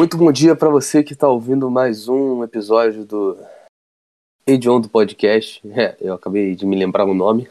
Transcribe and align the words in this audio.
Muito 0.00 0.16
bom 0.16 0.32
dia 0.32 0.56
para 0.56 0.70
você 0.70 1.04
que 1.04 1.12
está 1.12 1.28
ouvindo 1.28 1.70
mais 1.70 2.08
um 2.08 2.42
episódio 2.42 3.04
do 3.04 3.36
Edion 4.46 4.80
do 4.80 4.88
Podcast. 4.88 5.60
É, 5.78 5.94
eu 6.00 6.14
acabei 6.14 6.56
de 6.56 6.64
me 6.64 6.74
lembrar 6.74 7.04
o 7.04 7.12
nome. 7.12 7.46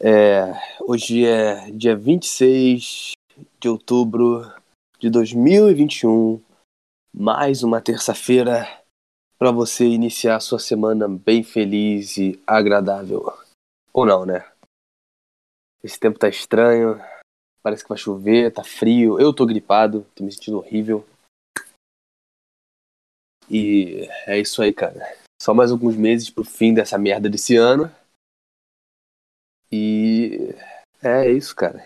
É, 0.00 0.54
hoje 0.80 1.26
é 1.26 1.70
dia 1.72 1.94
26 1.94 3.12
de 3.60 3.68
outubro 3.68 4.50
de 4.98 5.10
2021, 5.10 6.42
mais 7.12 7.62
uma 7.62 7.82
terça-feira 7.82 8.66
para 9.38 9.50
você 9.50 9.84
iniciar 9.84 10.36
a 10.36 10.40
sua 10.40 10.58
semana 10.58 11.06
bem 11.06 11.42
feliz 11.42 12.16
e 12.16 12.42
agradável. 12.46 13.30
Ou 13.92 14.06
não, 14.06 14.24
né? 14.24 14.50
Esse 15.84 16.00
tempo 16.00 16.18
tá 16.18 16.30
estranho, 16.30 16.98
parece 17.62 17.82
que 17.82 17.90
vai 17.90 17.98
chover, 17.98 18.52
tá 18.52 18.64
frio, 18.64 19.20
eu 19.20 19.34
tô 19.34 19.44
gripado, 19.44 20.06
tô 20.14 20.24
me 20.24 20.32
sentindo 20.32 20.56
horrível. 20.56 21.04
E 23.50 24.06
é 24.26 24.38
isso 24.38 24.62
aí, 24.62 24.72
cara. 24.72 25.18
Só 25.42 25.52
mais 25.52 25.72
alguns 25.72 25.96
meses 25.96 26.30
pro 26.30 26.44
fim 26.44 26.72
dessa 26.72 26.96
merda 26.96 27.28
desse 27.28 27.56
ano. 27.56 27.90
E 29.72 30.54
é 31.02 31.28
isso, 31.28 31.56
cara. 31.56 31.82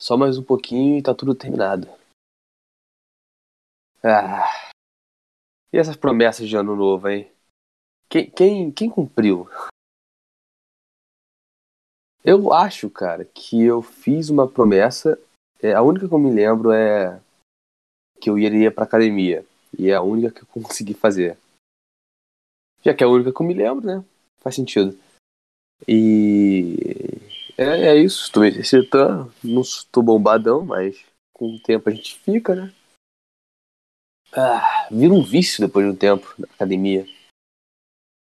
Só 0.00 0.16
mais 0.16 0.38
um 0.38 0.42
pouquinho 0.42 0.98
e 0.98 1.02
tá 1.02 1.14
tudo 1.14 1.34
terminado. 1.34 1.88
Ah. 4.02 4.70
E 5.72 5.78
essas 5.78 5.96
promessas 5.96 6.48
de 6.48 6.56
ano 6.56 6.74
novo, 6.74 7.08
hein? 7.08 7.30
Quem, 8.08 8.30
quem, 8.30 8.72
quem 8.72 8.88
cumpriu? 8.88 9.48
Eu 12.24 12.52
acho, 12.52 12.88
cara, 12.88 13.24
que 13.26 13.62
eu 13.62 13.82
fiz 13.82 14.30
uma 14.30 14.48
promessa. 14.48 15.18
É, 15.62 15.74
a 15.74 15.82
única 15.82 16.08
que 16.08 16.14
eu 16.14 16.18
me 16.18 16.30
lembro 16.30 16.72
é 16.72 17.20
que 18.20 18.30
eu 18.30 18.38
iria 18.38 18.70
pra 18.70 18.84
academia. 18.84 19.44
E 19.78 19.90
é 19.90 19.94
a 19.94 20.02
única 20.02 20.30
que 20.30 20.42
eu 20.42 20.62
consegui 20.62 20.94
fazer. 20.94 21.38
Já 22.82 22.94
que 22.94 23.02
é 23.02 23.06
a 23.06 23.10
única 23.10 23.32
que 23.32 23.40
eu 23.40 23.46
me 23.46 23.54
lembro, 23.54 23.86
né? 23.86 24.04
Faz 24.40 24.54
sentido. 24.54 24.98
E 25.88 26.76
é, 27.56 27.88
é 27.88 27.96
isso. 27.96 28.24
Estou 28.24 28.42
me 28.42 28.48
exercitando. 28.48 29.32
Não 29.42 29.62
estou 29.62 30.02
bombadão, 30.02 30.64
mas 30.64 31.04
com 31.32 31.54
o 31.54 31.60
tempo 31.60 31.88
a 31.88 31.92
gente 31.92 32.18
fica, 32.18 32.54
né? 32.54 32.72
Ah, 34.32 34.88
vira 34.90 35.14
um 35.14 35.22
vício 35.22 35.64
depois 35.64 35.86
de 35.86 35.92
um 35.92 35.96
tempo 35.96 36.34
na 36.38 36.46
academia. 36.46 37.06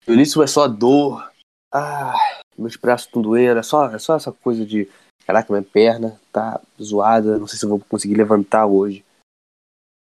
No 0.06 0.14
início 0.14 0.42
é 0.42 0.46
só 0.46 0.66
dor. 0.66 1.30
Ah, 1.72 2.14
meus 2.56 2.76
braços 2.76 3.06
estão 3.06 3.20
doendo. 3.20 3.60
É 3.60 3.62
só, 3.62 3.86
é 3.94 3.98
só 3.98 4.16
essa 4.16 4.32
coisa 4.32 4.64
de. 4.64 4.88
Caraca, 5.26 5.52
minha 5.52 5.62
perna 5.62 6.18
tá 6.32 6.60
zoada. 6.82 7.38
Não 7.38 7.46
sei 7.46 7.58
se 7.58 7.64
eu 7.64 7.68
vou 7.68 7.80
conseguir 7.80 8.14
levantar 8.14 8.66
hoje. 8.66 9.04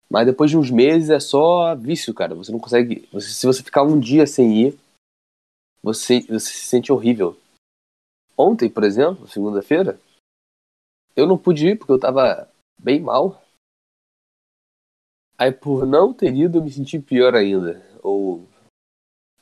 Mas 0.09 0.25
depois 0.25 0.49
de 0.49 0.57
uns 0.57 0.71
meses 0.71 1.09
é 1.09 1.19
só 1.19 1.75
vício, 1.75 2.13
cara. 2.13 2.33
Você 2.35 2.51
não 2.51 2.59
consegue. 2.59 3.07
Você, 3.11 3.29
se 3.29 3.45
você 3.45 3.61
ficar 3.61 3.83
um 3.83 3.99
dia 3.99 4.25
sem 4.25 4.67
ir, 4.67 4.79
você, 5.83 6.21
você 6.21 6.51
se 6.51 6.65
sente 6.65 6.91
horrível. 6.91 7.37
Ontem, 8.37 8.69
por 8.69 8.83
exemplo, 8.83 9.27
segunda-feira, 9.27 9.99
eu 11.15 11.25
não 11.25 11.37
pude 11.37 11.67
ir 11.67 11.77
porque 11.77 11.91
eu 11.91 11.99
tava 11.99 12.47
bem 12.77 13.01
mal. 13.01 13.41
Aí 15.37 15.51
por 15.51 15.85
não 15.85 16.13
ter 16.13 16.33
ido 16.33 16.59
eu 16.59 16.63
me 16.63 16.71
senti 16.71 16.99
pior 16.99 17.35
ainda. 17.35 17.81
Ou. 18.03 18.47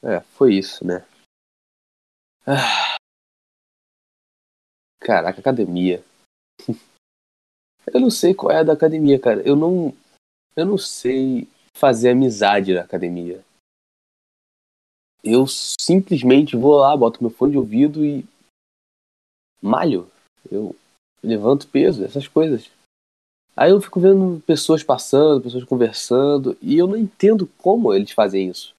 É, 0.02 0.22
foi 0.22 0.56
isso, 0.56 0.86
né? 0.86 1.06
Ah. 2.46 2.96
Caraca, 5.00 5.40
academia. 5.40 6.04
eu 7.94 8.00
não 8.00 8.10
sei 8.10 8.34
qual 8.34 8.52
é 8.52 8.60
a 8.60 8.64
da 8.64 8.74
academia, 8.74 9.20
cara. 9.20 9.42
Eu 9.48 9.56
não. 9.56 9.94
Eu 10.56 10.66
não 10.66 10.78
sei 10.78 11.48
fazer 11.74 12.12
amizade 12.12 12.74
na 12.74 12.82
academia. 12.82 13.44
Eu 15.24 15.46
simplesmente 15.48 16.56
vou 16.56 16.78
lá, 16.78 16.96
boto 16.96 17.22
meu 17.22 17.32
fone 17.32 17.54
de 17.54 17.58
ouvido 17.58 18.06
e. 18.06 18.24
malho. 19.62 20.10
Eu 20.50 20.76
levanto 21.22 21.68
peso, 21.68 22.06
essas 22.06 22.28
coisas. 22.28 22.70
Aí 23.56 23.72
eu 23.72 23.82
fico 23.82 24.00
vendo 24.00 24.42
pessoas 24.42 24.84
passando, 24.84 25.42
pessoas 25.42 25.64
conversando, 25.64 26.58
e 26.62 26.78
eu 26.78 26.88
não 26.88 26.98
entendo 26.98 27.48
como 27.58 27.94
eles 27.94 28.12
fazem 28.12 28.50
isso. 28.50 28.74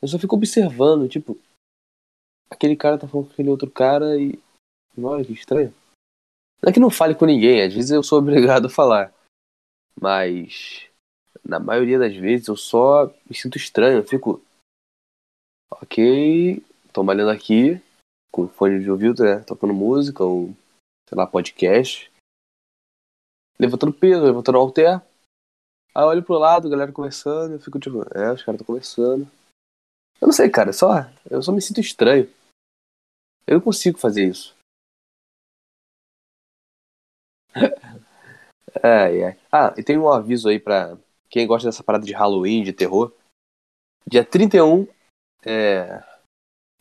Eu 0.00 0.08
só 0.08 0.18
fico 0.18 0.34
observando, 0.34 1.08
tipo, 1.08 1.38
aquele 2.50 2.74
cara 2.74 2.98
tá 2.98 3.06
falando 3.06 3.26
com 3.26 3.32
aquele 3.32 3.50
outro 3.50 3.70
cara 3.70 4.20
e. 4.20 4.38
Olha 4.98 5.24
que 5.24 5.32
estranho. 5.32 5.72
Não 6.60 6.70
é 6.70 6.72
que 6.72 6.80
não 6.80 6.90
fale 6.90 7.14
com 7.14 7.24
ninguém, 7.24 7.62
às 7.62 7.72
vezes 7.72 7.90
eu 7.90 8.02
sou 8.02 8.18
obrigado 8.20 8.66
a 8.66 8.70
falar. 8.70 9.14
Mas. 10.00 10.86
Na 11.44 11.58
maioria 11.58 11.98
das 11.98 12.14
vezes 12.14 12.46
eu 12.46 12.56
só 12.56 13.12
me 13.28 13.34
sinto 13.34 13.56
estranho, 13.56 13.98
eu 13.98 14.06
fico. 14.06 14.40
Ok, 15.80 16.62
tô 16.92 17.02
malhando 17.02 17.30
aqui, 17.30 17.80
com 18.30 18.46
fone 18.46 18.80
de 18.80 18.90
ouvido, 18.90 19.24
né? 19.24 19.40
Tocando 19.40 19.74
música 19.74 20.22
ou, 20.22 20.54
sei 21.08 21.16
lá, 21.16 21.26
podcast 21.26 22.12
levantando 23.62 23.92
peso, 23.92 24.24
levantando 24.24 24.58
halter. 24.58 25.00
Aí 25.94 26.02
eu 26.02 26.08
olho 26.08 26.22
pro 26.22 26.38
lado, 26.38 26.68
galera 26.68 26.90
conversando, 26.90 27.54
eu 27.54 27.60
fico 27.60 27.78
tipo, 27.78 28.00
é, 28.16 28.32
os 28.32 28.42
caras 28.42 28.60
estão 28.60 28.66
conversando. 28.66 29.30
Eu 30.20 30.26
não 30.26 30.32
sei, 30.32 30.50
cara, 30.50 30.72
só. 30.72 31.02
Eu 31.30 31.42
só 31.42 31.52
me 31.52 31.62
sinto 31.62 31.80
estranho. 31.80 32.28
Eu 33.46 33.54
não 33.54 33.60
consigo 33.60 33.98
fazer 33.98 34.24
isso. 34.26 34.54
é, 38.82 39.18
é. 39.20 39.38
Ah, 39.50 39.74
e 39.76 39.82
tem 39.82 39.98
um 39.98 40.08
aviso 40.08 40.48
aí 40.48 40.58
pra 40.58 40.96
quem 41.28 41.46
gosta 41.46 41.68
dessa 41.68 41.82
parada 41.82 42.04
de 42.04 42.12
Halloween, 42.12 42.62
de 42.62 42.72
terror. 42.72 43.12
Dia 44.06 44.24
31 44.24 44.86
é, 45.44 46.02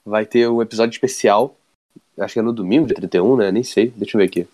vai 0.05 0.25
ter 0.25 0.47
um 0.49 0.61
episódio 0.61 0.91
especial. 0.91 1.55
Acho 2.17 2.33
que 2.33 2.39
é 2.39 2.43
no 2.43 2.53
domingo, 2.53 2.87
dia 2.87 2.95
31, 2.95 3.37
né? 3.37 3.51
Nem 3.51 3.63
sei. 3.63 3.89
Deixa 3.91 4.17
eu 4.17 4.19
ver 4.19 4.27
aqui. 4.27 4.47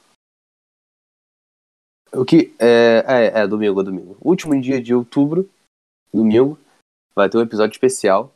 O 2.14 2.24
que 2.24 2.56
é, 2.60 3.04
é, 3.08 3.42
é 3.42 3.48
domingo, 3.48 3.82
é 3.82 3.84
domingo. 3.84 4.18
Último 4.22 4.60
dia 4.60 4.82
de 4.82 4.94
outubro, 4.94 5.50
domingo, 6.14 6.58
vai 7.14 7.30
ter 7.30 7.38
um 7.38 7.42
episódio 7.42 7.74
especial, 7.74 8.34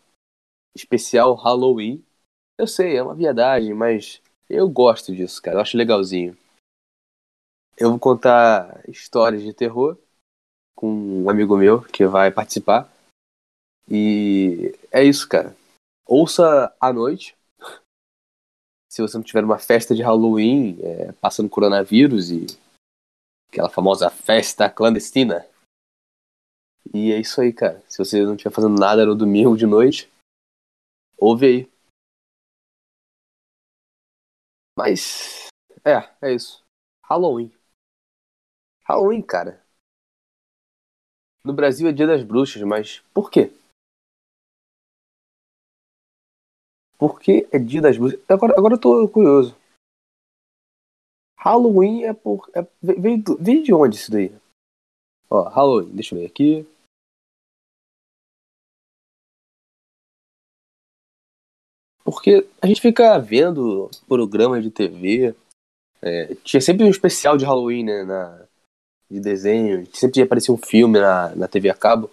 especial 0.76 1.34
Halloween. 1.36 2.04
Eu 2.58 2.68
sei, 2.68 2.98
é 2.98 3.04
uma 3.04 3.16
viadagem, 3.16 3.74
mas 3.74 4.22
eu 4.50 4.70
gosto 4.70 5.16
disso, 5.16 5.42
cara. 5.42 5.58
Eu 5.58 5.62
acho 5.62 5.78
legalzinho. 5.78 6.38
Eu 7.78 7.92
vou 7.92 8.00
contar 8.00 8.88
histórias 8.90 9.42
de 9.42 9.54
terror 9.54 9.98
com 10.76 11.24
um 11.24 11.30
amigo 11.30 11.58
meu 11.58 11.82
que 11.82 12.06
vai 12.06 12.32
participar. 12.32 12.92
E 13.90 14.74
é 14.92 15.04
isso, 15.04 15.28
cara. 15.28 15.56
Ouça 16.06 16.76
à 16.80 16.94
noite. 16.94 17.36
Se 18.90 19.02
você 19.02 19.18
não 19.18 19.24
tiver 19.24 19.44
uma 19.44 19.58
festa 19.58 19.96
de 19.96 20.02
Halloween, 20.02 20.78
é, 20.82 21.12
passando 21.14 21.50
coronavírus 21.50 22.30
e 22.30 22.46
Aquela 23.52 23.70
famosa 23.70 24.10
festa 24.10 24.70
clandestina. 24.70 25.46
E 26.94 27.12
é 27.12 27.20
isso 27.20 27.42
aí, 27.42 27.52
cara. 27.52 27.84
Se 27.90 27.98
você 27.98 28.24
não 28.24 28.36
estiver 28.36 28.56
fazendo 28.56 28.80
nada 28.80 29.06
no 29.06 29.14
domingo 29.14 29.58
de 29.58 29.66
noite, 29.66 30.10
ouve 31.18 31.46
aí. 31.46 31.72
Mas, 34.78 35.48
é, 35.84 36.10
é 36.22 36.34
isso. 36.34 36.64
Halloween. 37.04 37.52
Halloween, 38.92 39.22
cara. 39.22 39.64
No 41.46 41.54
Brasil 41.54 41.88
é 41.88 41.94
dia 41.94 42.06
das 42.06 42.24
bruxas, 42.24 42.62
mas 42.64 43.00
por 43.14 43.32
quê? 43.32 43.50
Por 46.98 47.20
que 47.20 47.48
é 47.54 47.58
dia 47.58 47.82
das 47.82 47.98
bruxas? 47.98 48.20
Agora, 48.28 48.54
agora 48.58 48.74
eu 48.76 48.80
tô 48.80 49.08
curioso. 49.08 49.56
Halloween 51.38 52.04
é 52.04 52.14
por. 52.14 52.52
É, 52.54 52.68
veio, 52.82 53.24
veio 53.40 53.64
de 53.64 53.74
onde 53.74 53.96
isso 53.96 54.12
daí? 54.12 54.32
Ó, 55.30 55.48
Halloween, 55.48 55.96
deixa 55.96 56.14
eu 56.14 56.20
ver 56.20 56.26
aqui. 56.28 56.68
Porque 62.04 62.46
a 62.62 62.68
gente 62.68 62.82
fica 62.82 63.18
vendo 63.18 63.90
programas 64.06 64.62
de 64.64 64.70
TV. 64.70 65.34
É, 66.02 66.36
tinha 66.44 66.60
sempre 66.60 66.84
um 66.84 66.90
especial 66.90 67.38
de 67.38 67.46
Halloween, 67.46 67.86
né? 67.86 68.04
Na, 68.04 68.51
de 69.12 69.20
desenho. 69.20 69.86
Sempre 69.94 70.22
aparecia 70.22 70.54
um 70.54 70.58
filme 70.58 71.00
na, 71.00 71.36
na 71.36 71.48
TV 71.48 71.70
a 71.70 71.76
cabo. 71.76 72.10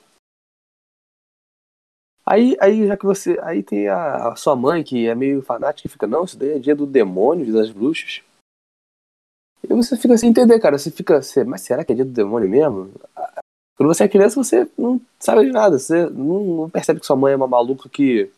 Aí, 2.26 2.56
aí, 2.60 2.86
já 2.86 2.96
que 2.96 3.06
você. 3.06 3.38
Aí 3.42 3.62
tem 3.62 3.88
a, 3.88 4.32
a 4.32 4.36
sua 4.36 4.54
mãe 4.54 4.84
que 4.84 5.06
é 5.06 5.14
meio 5.14 5.40
fanática 5.40 5.86
e 5.86 5.90
fica, 5.90 6.06
não, 6.06 6.24
isso 6.24 6.36
daí 6.36 6.52
é 6.52 6.58
dia 6.58 6.74
do 6.74 6.84
demônio, 6.84 7.52
das 7.52 7.70
bruxas. 7.70 8.22
E 9.62 9.68
você 9.68 9.96
fica 9.96 10.18
sem 10.18 10.30
entender, 10.30 10.58
cara. 10.60 10.76
Você 10.76 10.90
fica. 10.90 11.22
Você, 11.22 11.44
mas 11.44 11.62
será 11.62 11.84
que 11.84 11.92
é 11.92 11.94
dia 11.94 12.04
do 12.04 12.10
demônio 12.10 12.48
mesmo? 12.48 12.92
Quando 13.76 13.94
você 13.94 14.04
é 14.04 14.08
criança, 14.08 14.42
você 14.42 14.68
não 14.76 15.00
sabe 15.18 15.46
de 15.46 15.52
nada. 15.52 15.78
Você 15.78 16.10
não, 16.10 16.44
não 16.44 16.70
percebe 16.70 17.00
que 17.00 17.06
sua 17.06 17.16
mãe 17.16 17.32
é 17.32 17.36
uma 17.36 17.46
maluca 17.46 17.88
que. 17.88 18.30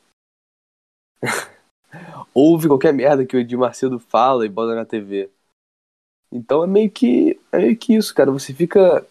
ouve 2.35 2.69
qualquer 2.69 2.93
merda 2.93 3.27
que 3.27 3.37
o 3.37 3.41
Edir 3.41 3.59
Macedo 3.59 3.99
fala 3.99 4.47
e 4.47 4.49
bota 4.49 4.75
na 4.75 4.85
TV. 4.85 5.31
Então 6.31 6.63
é 6.63 6.67
meio 6.67 6.91
que. 6.91 7.40
É 7.53 7.59
meio 7.59 7.77
que 7.77 7.95
isso, 7.95 8.15
cara. 8.15 8.31
Você 8.31 8.55
fica. 8.55 9.07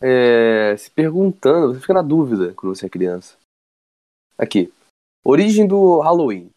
é, 0.00 0.76
se 0.76 0.90
perguntando, 0.90 1.74
você 1.74 1.80
fica 1.80 1.94
na 1.94 2.02
dúvida 2.02 2.54
quando 2.54 2.74
você 2.74 2.86
é 2.86 2.90
criança. 2.90 3.36
Aqui. 4.38 4.72
Origem 5.24 5.66
do 5.68 6.00
Halloween. 6.00 6.50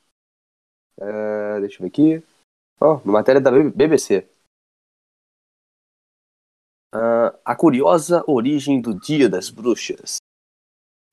É, 0.97 1.59
deixa 1.59 1.77
eu 1.77 1.81
ver 1.81 1.87
aqui. 1.87 2.23
Ó, 2.79 2.99
oh, 3.03 3.11
matéria 3.11 3.41
da 3.41 3.51
BBC. 3.51 4.27
Uh, 6.93 7.35
a 7.43 7.55
curiosa 7.55 8.23
origem 8.25 8.81
do 8.81 8.97
Dia 8.97 9.29
das 9.29 9.49
Bruxas. 9.49 10.17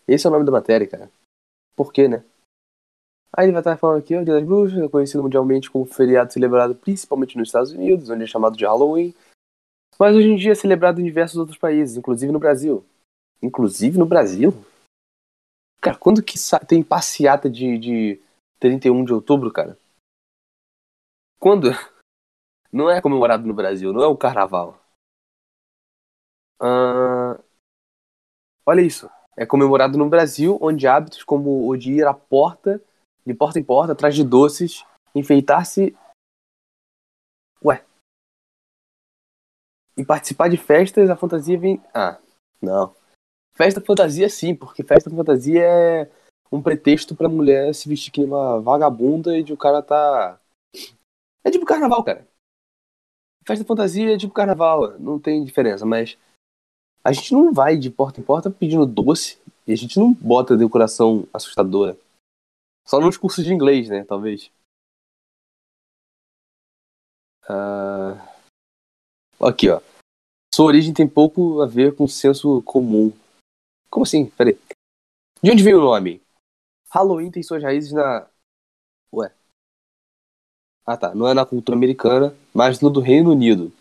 Esse 0.07 0.27
é 0.27 0.31
o 0.31 0.33
nome 0.33 0.47
da 0.47 0.53
matéria, 0.53 0.87
cara. 0.87 1.11
Por 1.75 1.93
quê, 1.93 2.07
né? 2.07 2.25
Aí 3.35 3.47
ele 3.47 3.53
vai 3.53 3.61
estar 3.61 3.79
falando 3.79 3.99
aqui, 3.99 4.15
o 4.15 4.25
Dia 4.25 4.35
das 4.35 4.45
Bruxas 4.45 4.79
é 4.79 4.89
conhecido 4.89 5.23
mundialmente 5.23 5.71
como 5.71 5.87
feriado 5.87 6.33
celebrado 6.33 6.75
principalmente 6.75 7.39
nos 7.39 7.49
Estados 7.49 7.73
Unidos, 7.73 8.11
onde 8.11 8.25
é 8.25 8.27
chamado 8.27 8.57
de 8.57 8.65
Halloween, 8.67 9.15
mas 9.99 10.15
hoje 10.15 10.29
em 10.29 10.37
dia 10.37 10.53
é 10.53 10.55
celebrado 10.55 11.01
em 11.01 11.05
diversos 11.05 11.37
outros 11.37 11.57
países, 11.57 11.97
inclusive 11.97 12.31
no 12.31 12.39
Brasil. 12.39 12.85
Inclusive 13.41 13.99
no 13.99 14.05
Brasil? 14.05 14.53
Cara, 15.81 15.97
quando 15.97 16.23
que 16.23 16.35
tem 16.67 16.83
passeata 16.83 17.49
de, 17.49 17.79
de 17.79 18.23
31 18.61 19.05
de 19.05 19.13
outubro, 19.15 19.51
cara? 19.51 19.79
Quando? 21.41 21.71
Não 22.71 22.91
é 22.91 23.03
comemorado 23.03 23.47
no 23.47 23.53
Brasil, 23.53 23.93
não 23.93 24.03
é 24.03 24.07
o 24.07 24.17
carnaval. 24.17 24.81
Uh... 26.59 27.37
Olha 28.65 28.81
isso. 28.81 29.11
É 29.37 29.45
comemorado 29.45 29.99
no 29.99 30.09
Brasil, 30.09 30.57
onde 30.59 30.87
hábitos 30.87 31.23
como 31.23 31.69
o 31.69 31.77
de 31.77 31.93
ir 31.93 32.07
à 32.07 32.15
porta 32.15 32.83
de 33.25 33.35
porta 33.35 33.59
em 33.59 33.65
porta, 33.65 33.93
atrás 33.93 34.15
de 34.15 34.25
doces, 34.25 34.85
enfeitar-se. 35.15 35.97
Ué. 37.65 37.85
E 39.97 40.05
participar 40.05 40.49
de 40.49 40.57
festas, 40.57 41.11
a 41.11 41.17
fantasia 41.17 41.59
vem. 41.59 41.83
Ah, 41.95 42.19
não. 42.61 42.95
Festa 43.55 43.81
fantasia 43.81 44.29
sim, 44.29 44.55
porque 44.55 44.83
festa 44.83 45.11
fantasia 45.11 45.63
é 45.63 46.11
um 46.51 46.63
pretexto 46.63 47.15
pra 47.15 47.29
mulher 47.29 47.75
se 47.75 47.89
vestir 47.89 48.11
que 48.11 48.25
uma 48.25 48.61
vagabunda 48.61 49.37
e 49.37 49.43
de 49.43 49.53
o 49.53 49.57
cara 49.57 49.83
tá. 49.83 50.41
É 51.45 51.51
tipo 51.51 51.65
carnaval, 51.65 52.03
cara. 52.03 52.27
Festa 53.47 53.65
fantasia 53.65 54.15
é 54.15 54.19
tipo 54.19 54.33
carnaval, 54.33 54.99
não 54.99 55.19
tem 55.19 55.45
diferença, 55.45 55.85
mas 55.85 56.17
a 57.05 57.13
gente 57.13 57.33
não 57.33 57.53
vai 57.53 57.77
de 57.77 57.91
porta 57.91 58.21
em 58.21 58.23
porta 58.23 58.51
pedindo 58.51 58.87
doce 58.87 59.41
e 59.67 59.73
a 59.73 59.77
gente 59.77 59.99
não 59.99 60.13
bota 60.13 60.57
decoração 60.57 61.27
assustadora. 61.33 61.97
Só 62.85 63.01
nos 63.01 63.17
cursos 63.17 63.45
de 63.45 63.53
inglês, 63.53 63.89
né? 63.89 64.05
Talvez. 64.05 64.51
Uh... 67.49 68.17
Aqui, 69.41 69.69
ó. 69.69 69.81
Sua 70.55 70.67
origem 70.67 70.93
tem 70.93 71.09
pouco 71.09 71.63
a 71.63 71.67
ver 71.67 71.97
com 71.97 72.05
o 72.05 72.09
senso 72.09 72.63
comum. 72.63 73.13
Como 73.91 74.05
assim? 74.05 74.27
Peraí. 74.31 74.59
De 75.43 75.51
onde 75.51 75.63
veio 75.63 75.79
o 75.79 75.83
nome? 75.83 76.23
Halloween 76.91 77.31
tem 77.31 77.43
suas 77.43 77.63
raízes 77.63 77.93
na. 77.93 78.29
Ué. 79.13 79.35
Ah 80.87 80.97
tá. 80.97 81.15
Não 81.15 81.27
é 81.27 81.35
na 81.35 81.47
cultura 81.47 81.77
americana, 81.77 82.37
mas 82.55 82.81
no 82.81 82.91
do 82.91 83.01
Reino 83.01 83.31
Unido. 83.31 83.73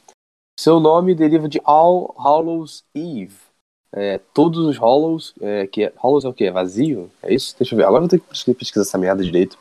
Seu 0.58 0.80
nome 0.80 1.14
deriva 1.14 1.50
de 1.50 1.60
All 1.64 2.14
Hallows 2.18 2.84
Eve, 2.94 3.38
é, 3.94 4.18
todos 4.18 4.66
os 4.66 4.78
Hollows, 4.78 5.34
é, 5.42 5.68
que 5.68 5.84
é, 5.84 5.94
Hollows 5.98 6.24
é 6.24 6.30
o 6.30 6.34
que? 6.34 6.46
É 6.46 6.52
vazio? 6.52 7.12
É 7.22 7.34
isso? 7.34 7.56
Deixa 7.58 7.74
eu 7.74 7.78
ver. 7.78 7.84
Agora 7.84 8.04
eu 8.04 8.08
vou 8.08 8.10
ter 8.10 8.20
que 8.20 8.54
pesquisar 8.54 8.84
essa 8.84 8.98
merda 8.98 9.24
direito. 9.24 9.58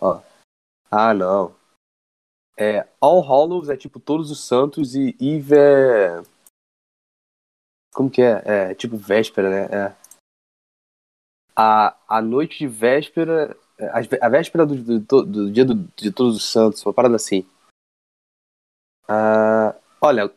Ó. 0.00 0.22
Ah, 0.90 1.12
não. 1.12 1.54
É, 2.56 2.88
All 3.00 3.20
Hollows 3.20 3.68
é 3.68 3.76
tipo 3.76 4.00
todos 4.00 4.30
os 4.30 4.42
santos 4.42 4.94
e 4.94 5.14
Eve 5.20 5.54
é. 5.54 6.22
Como 7.94 8.10
que 8.10 8.22
é? 8.22 8.70
É 8.70 8.74
tipo 8.74 8.96
véspera, 8.96 9.50
né? 9.50 9.64
É. 9.66 9.96
A, 11.54 11.96
a 12.08 12.22
noite 12.22 12.58
de 12.58 12.66
véspera. 12.66 13.54
É, 13.78 13.88
a, 14.22 14.28
véspera 14.30 14.64
do, 14.64 15.00
do, 15.00 15.22
do 15.22 15.52
dia 15.52 15.66
do, 15.66 15.74
de 15.74 16.10
todos 16.10 16.36
os 16.36 16.50
santos, 16.50 16.84
uma 16.86 16.94
parada 16.94 17.16
assim. 17.16 17.46
Ah, 19.06 19.76
olha, 20.00 20.32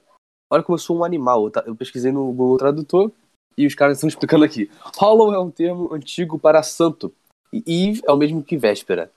Olha 0.49 0.63
como 0.63 0.75
eu 0.75 0.79
sou 0.79 0.97
um 0.97 1.03
animal. 1.03 1.51
Eu 1.65 1.75
pesquisei 1.75 2.11
no 2.11 2.25
Google 2.31 2.57
Tradutor 2.57 3.11
e 3.57 3.67
os 3.67 3.75
caras 3.75 3.97
estão 3.97 4.07
explicando 4.07 4.43
aqui. 4.45 4.69
Hollow 4.97 5.33
é 5.33 5.39
um 5.39 5.51
termo 5.51 5.93
antigo 5.93 6.39
para 6.39 6.63
santo 6.63 7.13
e 7.51 7.89
Eve 7.89 8.01
é 8.07 8.11
o 8.11 8.17
mesmo 8.17 8.43
que 8.43 8.57
véspera. 8.57 9.11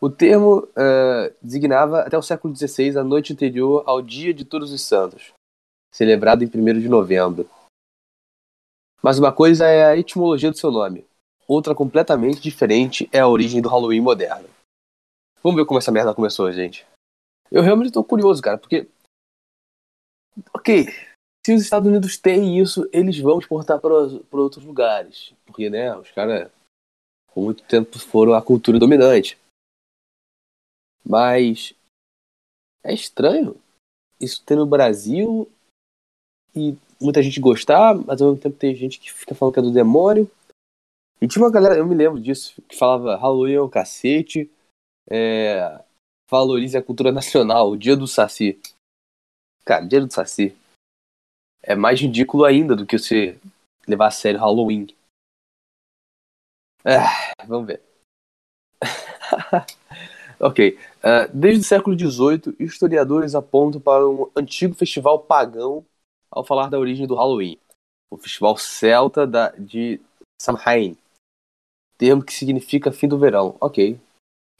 O 0.00 0.10
termo 0.10 0.58
uh, 0.58 1.34
designava 1.40 2.00
até 2.00 2.18
o 2.18 2.22
século 2.22 2.54
XVI 2.54 2.98
a 2.98 3.04
noite 3.04 3.32
anterior 3.32 3.82
ao 3.86 4.02
Dia 4.02 4.34
de 4.34 4.44
Todos 4.44 4.72
os 4.72 4.82
Santos, 4.82 5.32
celebrado 5.92 6.44
em 6.44 6.46
1 6.46 6.80
de 6.80 6.88
novembro. 6.88 7.48
Mas 9.02 9.18
uma 9.18 9.32
coisa 9.32 9.66
é 9.66 9.86
a 9.86 9.96
etimologia 9.96 10.50
do 10.50 10.58
seu 10.58 10.70
nome, 10.70 11.06
outra 11.48 11.74
completamente 11.74 12.40
diferente 12.40 13.08
é 13.10 13.20
a 13.20 13.28
origem 13.28 13.62
do 13.62 13.68
Halloween 13.68 14.00
moderno. 14.00 14.48
Vamos 15.42 15.58
ver 15.58 15.64
como 15.64 15.78
essa 15.78 15.92
merda 15.92 16.14
começou, 16.14 16.50
gente. 16.52 16.86
Eu 17.50 17.62
realmente 17.62 17.88
estou 17.88 18.04
curioso, 18.04 18.42
cara, 18.42 18.58
porque 18.58 18.88
ok, 20.52 20.86
se 21.46 21.54
os 21.54 21.62
Estados 21.62 21.88
Unidos 21.88 22.18
têm 22.18 22.58
isso, 22.58 22.88
eles 22.92 23.18
vão 23.18 23.38
exportar 23.38 23.80
para 23.80 23.92
outros 24.32 24.64
lugares. 24.64 25.32
Porque, 25.44 25.70
né, 25.70 25.96
os 25.96 26.10
caras, 26.10 26.50
por 27.32 27.44
muito 27.44 27.62
tempo, 27.64 27.98
foram 27.98 28.34
a 28.34 28.42
cultura 28.42 28.78
dominante. 28.78 29.38
Mas 31.04 31.72
é 32.82 32.92
estranho 32.92 33.56
isso 34.20 34.42
ter 34.44 34.56
no 34.56 34.66
Brasil 34.66 35.48
e 36.54 36.76
muita 37.00 37.22
gente 37.22 37.40
gostar, 37.40 37.94
mas 37.94 38.20
ao 38.20 38.28
mesmo 38.28 38.42
tempo 38.42 38.56
tem 38.56 38.74
gente 38.74 38.98
que 38.98 39.12
fica 39.12 39.34
falando 39.34 39.54
que 39.54 39.60
é 39.60 39.62
do 39.62 39.72
demônio. 39.72 40.30
E 41.20 41.28
tinha 41.28 41.44
uma 41.44 41.50
galera, 41.50 41.76
eu 41.76 41.86
me 41.86 41.94
lembro 41.94 42.20
disso, 42.20 42.60
que 42.68 42.76
falava 42.76 43.16
Halloween 43.16 43.54
é 43.54 43.60
o 43.60 43.68
cacete, 43.68 44.50
é, 45.08 45.80
valorize 46.30 46.76
a 46.76 46.82
cultura 46.82 47.12
nacional, 47.12 47.70
o 47.70 47.76
dia 47.76 47.96
do 47.96 48.06
Saci. 48.06 48.58
Cara, 49.66 49.84
Dia 49.84 50.00
do 50.00 50.12
Saci 50.12 50.56
é 51.60 51.74
mais 51.74 52.00
ridículo 52.00 52.44
ainda 52.44 52.76
do 52.76 52.86
que 52.86 52.96
você 52.96 53.36
levar 53.86 54.06
a 54.06 54.10
sério 54.12 54.38
Halloween. 54.38 54.86
Ah, 56.84 57.34
vamos 57.48 57.66
ver. 57.66 57.82
ok. 60.38 60.78
Uh, 60.98 61.34
desde 61.34 61.62
o 61.62 61.64
século 61.64 61.98
XVIII, 61.98 62.54
historiadores 62.60 63.34
apontam 63.34 63.80
para 63.80 64.08
um 64.08 64.30
antigo 64.36 64.72
festival 64.72 65.18
pagão 65.18 65.84
ao 66.30 66.44
falar 66.44 66.70
da 66.70 66.78
origem 66.78 67.06
do 67.06 67.16
Halloween. 67.16 67.58
O 68.08 68.16
festival 68.16 68.56
celta 68.56 69.26
da, 69.26 69.50
de 69.50 70.00
Samhain. 70.40 70.96
Termo 71.98 72.24
que 72.24 72.32
significa 72.32 72.92
fim 72.92 73.08
do 73.08 73.18
verão. 73.18 73.56
Ok. 73.60 73.98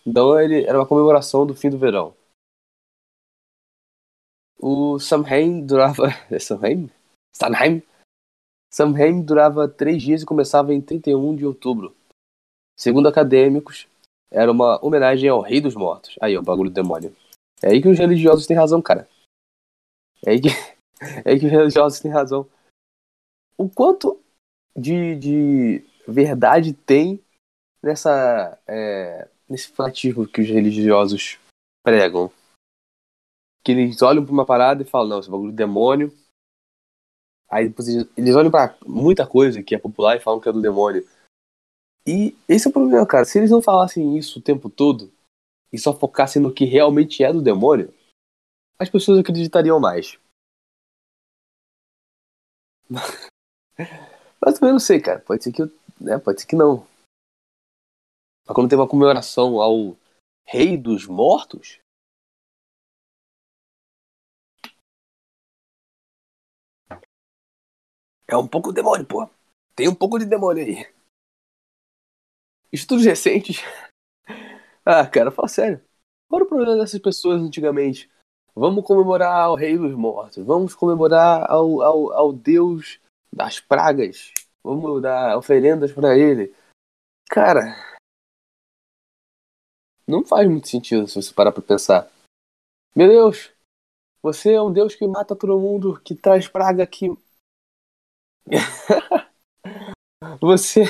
Então 0.04 0.40
ele 0.40 0.64
era 0.64 0.78
uma 0.78 0.86
comemoração 0.86 1.46
do 1.46 1.54
fim 1.54 1.70
do 1.70 1.78
verão. 1.78 2.12
O 4.58 4.98
Samhain 4.98 5.64
durava. 5.64 6.08
É 6.30 6.38
Samhain? 6.40 6.90
Samhain? 7.34 7.82
Samhain 8.72 9.22
durava 9.22 9.68
três 9.68 10.02
dias 10.02 10.22
e 10.22 10.26
começava 10.26 10.72
em 10.72 10.80
31 10.80 11.36
de 11.36 11.46
outubro. 11.46 11.94
Segundo 12.76 13.08
acadêmicos, 13.08 13.88
era 14.30 14.50
uma 14.50 14.84
homenagem 14.84 15.28
ao 15.28 15.40
Rei 15.40 15.60
dos 15.60 15.74
Mortos. 15.74 16.16
Aí, 16.20 16.36
o 16.36 16.42
bagulho 16.42 16.70
do 16.70 16.74
demônio. 16.74 17.14
É 17.62 17.68
aí 17.68 17.80
que 17.80 17.88
os 17.88 17.98
religiosos 17.98 18.46
têm 18.46 18.56
razão, 18.56 18.82
cara. 18.82 19.08
É 20.24 20.30
aí 20.32 20.40
que, 20.40 20.48
é 21.24 21.30
aí 21.30 21.40
que 21.40 21.46
os 21.46 21.52
religiosos 21.52 22.00
têm 22.00 22.10
razão. 22.10 22.48
O 23.56 23.68
quanto 23.68 24.20
de, 24.76 25.16
de 25.16 25.84
verdade 26.06 26.74
tem 26.74 27.22
nessa 27.82 28.58
é, 28.66 29.28
nesse 29.48 29.68
fanatismo 29.68 30.26
que 30.26 30.42
os 30.42 30.48
religiosos 30.48 31.38
pregam? 31.82 32.30
Que 33.66 33.72
eles 33.72 34.00
olham 34.00 34.24
pra 34.24 34.32
uma 34.32 34.46
parada 34.46 34.84
e 34.84 34.86
falam, 34.86 35.08
não, 35.08 35.18
esse 35.18 35.28
bagulho 35.28 35.52
é 35.52 35.56
demônio. 35.56 36.16
Aí 37.50 37.68
depois 37.68 37.88
eles, 37.88 38.08
eles 38.16 38.36
olham 38.36 38.48
para 38.48 38.78
muita 38.86 39.26
coisa 39.26 39.60
que 39.60 39.74
é 39.74 39.78
popular 39.78 40.16
e 40.16 40.20
falam 40.20 40.40
que 40.40 40.48
é 40.48 40.52
do 40.52 40.62
demônio. 40.62 41.04
E 42.06 42.36
esse 42.48 42.68
é 42.68 42.70
o 42.70 42.72
problema, 42.72 43.04
cara. 43.04 43.24
Se 43.24 43.38
eles 43.38 43.50
não 43.50 43.60
falassem 43.60 44.16
isso 44.16 44.38
o 44.38 44.42
tempo 44.42 44.70
todo 44.70 45.12
e 45.72 45.78
só 45.80 45.92
focassem 45.92 46.40
no 46.40 46.54
que 46.54 46.64
realmente 46.64 47.24
é 47.24 47.32
do 47.32 47.42
demônio, 47.42 47.92
as 48.78 48.88
pessoas 48.88 49.18
acreditariam 49.18 49.80
mais. 49.80 50.16
Mas 54.40 54.54
também 54.60 54.72
não 54.72 54.78
sei, 54.78 55.00
cara. 55.00 55.18
Pode 55.18 55.42
ser 55.42 55.50
que 55.50 55.62
né? 56.00 56.18
Pode 56.18 56.40
ser 56.40 56.46
que 56.46 56.54
não. 56.54 56.86
Mas 58.46 58.54
quando 58.54 58.68
tem 58.68 58.78
uma 58.78 58.88
comemoração 58.88 59.60
ao 59.60 59.96
Rei 60.46 60.76
dos 60.76 61.04
Mortos, 61.06 61.80
É 68.28 68.36
um 68.36 68.46
pouco 68.46 68.72
demônio, 68.72 69.06
pô. 69.06 69.28
Tem 69.74 69.88
um 69.88 69.94
pouco 69.94 70.18
de 70.18 70.24
demônio 70.24 70.64
aí. 70.64 70.86
Estudos 72.72 73.04
recentes. 73.04 73.58
ah, 74.84 75.06
cara, 75.06 75.30
fala 75.30 75.48
sério. 75.48 75.80
Qual 76.28 76.40
era 76.40 76.44
o 76.44 76.48
problema 76.48 76.76
dessas 76.76 77.00
pessoas 77.00 77.40
antigamente? 77.40 78.10
Vamos 78.54 78.84
comemorar 78.84 79.50
o 79.50 79.54
Rei 79.54 79.76
dos 79.76 79.94
Mortos. 79.94 80.44
Vamos 80.44 80.74
comemorar 80.74 81.50
ao, 81.50 81.82
ao, 81.82 82.12
ao 82.12 82.32
Deus 82.32 82.98
das 83.32 83.60
pragas. 83.60 84.32
Vamos 84.64 85.00
dar 85.02 85.36
oferendas 85.36 85.92
para 85.92 86.16
ele. 86.18 86.54
Cara, 87.28 87.76
não 90.06 90.24
faz 90.24 90.48
muito 90.48 90.68
sentido 90.68 91.06
se 91.08 91.20
você 91.20 91.34
parar 91.34 91.52
pra 91.52 91.62
pensar. 91.62 92.10
Meu 92.94 93.08
Deus, 93.08 93.52
você 94.22 94.54
é 94.54 94.62
um 94.62 94.72
Deus 94.72 94.94
que 94.94 95.06
mata 95.06 95.36
todo 95.36 95.58
mundo, 95.58 96.00
que 96.00 96.14
traz 96.14 96.48
praga 96.48 96.82
aqui. 96.82 97.10
você 100.40 100.84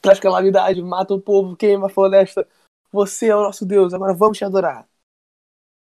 traz 0.00 0.20
calamidade, 0.20 0.82
mata 0.82 1.14
o 1.14 1.20
povo, 1.20 1.56
queima 1.56 1.86
a 1.86 1.90
floresta. 1.90 2.46
Você 2.92 3.28
é 3.28 3.36
o 3.36 3.42
nosso 3.42 3.66
Deus, 3.66 3.92
agora 3.92 4.14
vamos 4.14 4.38
te 4.38 4.44
adorar. 4.44 4.88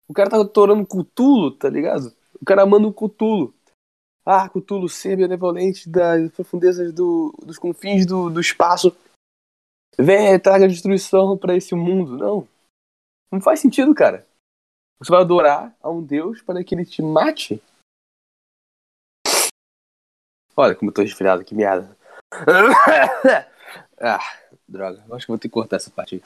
O 0.08 0.14
cara 0.14 0.30
tá 0.30 0.36
adorando 0.38 0.86
Cutulo, 0.86 1.52
tá 1.52 1.68
ligado? 1.68 2.16
O 2.40 2.44
cara 2.44 2.64
manda 2.64 2.88
um 2.88 2.92
Cutulo. 2.92 3.54
Ah, 4.24 4.48
Cutulo, 4.48 4.88
ser 4.88 5.16
benevolente 5.16 5.88
das 5.88 6.32
profundezas 6.32 6.92
do, 6.92 7.32
dos 7.44 7.58
confins 7.58 8.04
do, 8.04 8.30
do 8.30 8.40
espaço. 8.40 8.96
Vem, 9.98 10.38
traga 10.40 10.68
destruição 10.68 11.36
para 11.36 11.56
esse 11.56 11.74
mundo. 11.74 12.16
Não. 12.16 12.48
Não 13.30 13.40
faz 13.40 13.60
sentido, 13.60 13.94
cara. 13.94 14.26
Você 14.98 15.10
vai 15.10 15.20
adorar 15.20 15.76
a 15.82 15.90
um 15.90 16.02
Deus 16.02 16.42
para 16.42 16.64
que 16.64 16.74
ele 16.74 16.84
te 16.84 17.02
mate? 17.02 17.62
Olha 20.58 20.74
como 20.74 20.90
eu 20.90 20.94
tô 20.94 21.02
resfriado, 21.02 21.44
que 21.44 21.54
merda. 21.54 21.96
ah, 24.00 24.18
droga. 24.66 25.04
Acho 25.14 25.24
que 25.24 25.30
vou 25.30 25.38
ter 25.38 25.46
que 25.46 25.54
cortar 25.54 25.76
essa 25.76 25.88
parte 25.88 26.16
aí. 26.16 26.22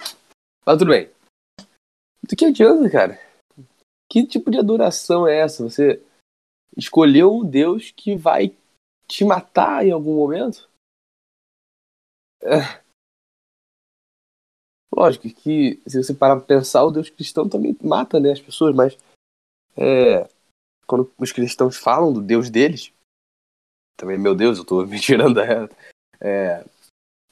Mas 0.64 0.78
tudo 0.78 0.88
bem. 0.88 1.10
Do 2.26 2.34
que 2.34 2.46
adianta, 2.46 2.90
cara? 2.90 3.20
Que 4.10 4.26
tipo 4.26 4.50
de 4.50 4.58
adoração 4.58 5.28
é 5.28 5.36
essa? 5.36 5.62
Você 5.62 6.02
escolheu 6.74 7.30
um 7.30 7.44
Deus 7.44 7.90
que 7.90 8.16
vai 8.16 8.56
te 9.06 9.22
matar 9.22 9.84
em 9.84 9.90
algum 9.90 10.16
momento? 10.16 10.66
É. 12.42 12.80
Lógico 14.90 15.28
que 15.28 15.82
se 15.86 16.02
você 16.02 16.14
parar 16.14 16.36
pra 16.36 16.46
pensar, 16.46 16.84
o 16.84 16.90
Deus 16.90 17.10
cristão 17.10 17.46
também 17.46 17.76
mata 17.82 18.18
né, 18.18 18.32
as 18.32 18.40
pessoas, 18.40 18.74
mas 18.74 18.96
é, 19.76 20.26
quando 20.86 21.12
os 21.18 21.32
cristãos 21.32 21.76
falam 21.76 22.12
do 22.12 22.22
Deus 22.22 22.48
deles, 22.48 22.91
também, 23.96 24.18
meu 24.18 24.34
Deus, 24.34 24.58
eu 24.58 24.64
tô 24.64 24.84
me 24.84 25.00
tirando 25.00 25.34
da 25.34 25.44
reta. 25.44 25.76
É, 26.20 26.64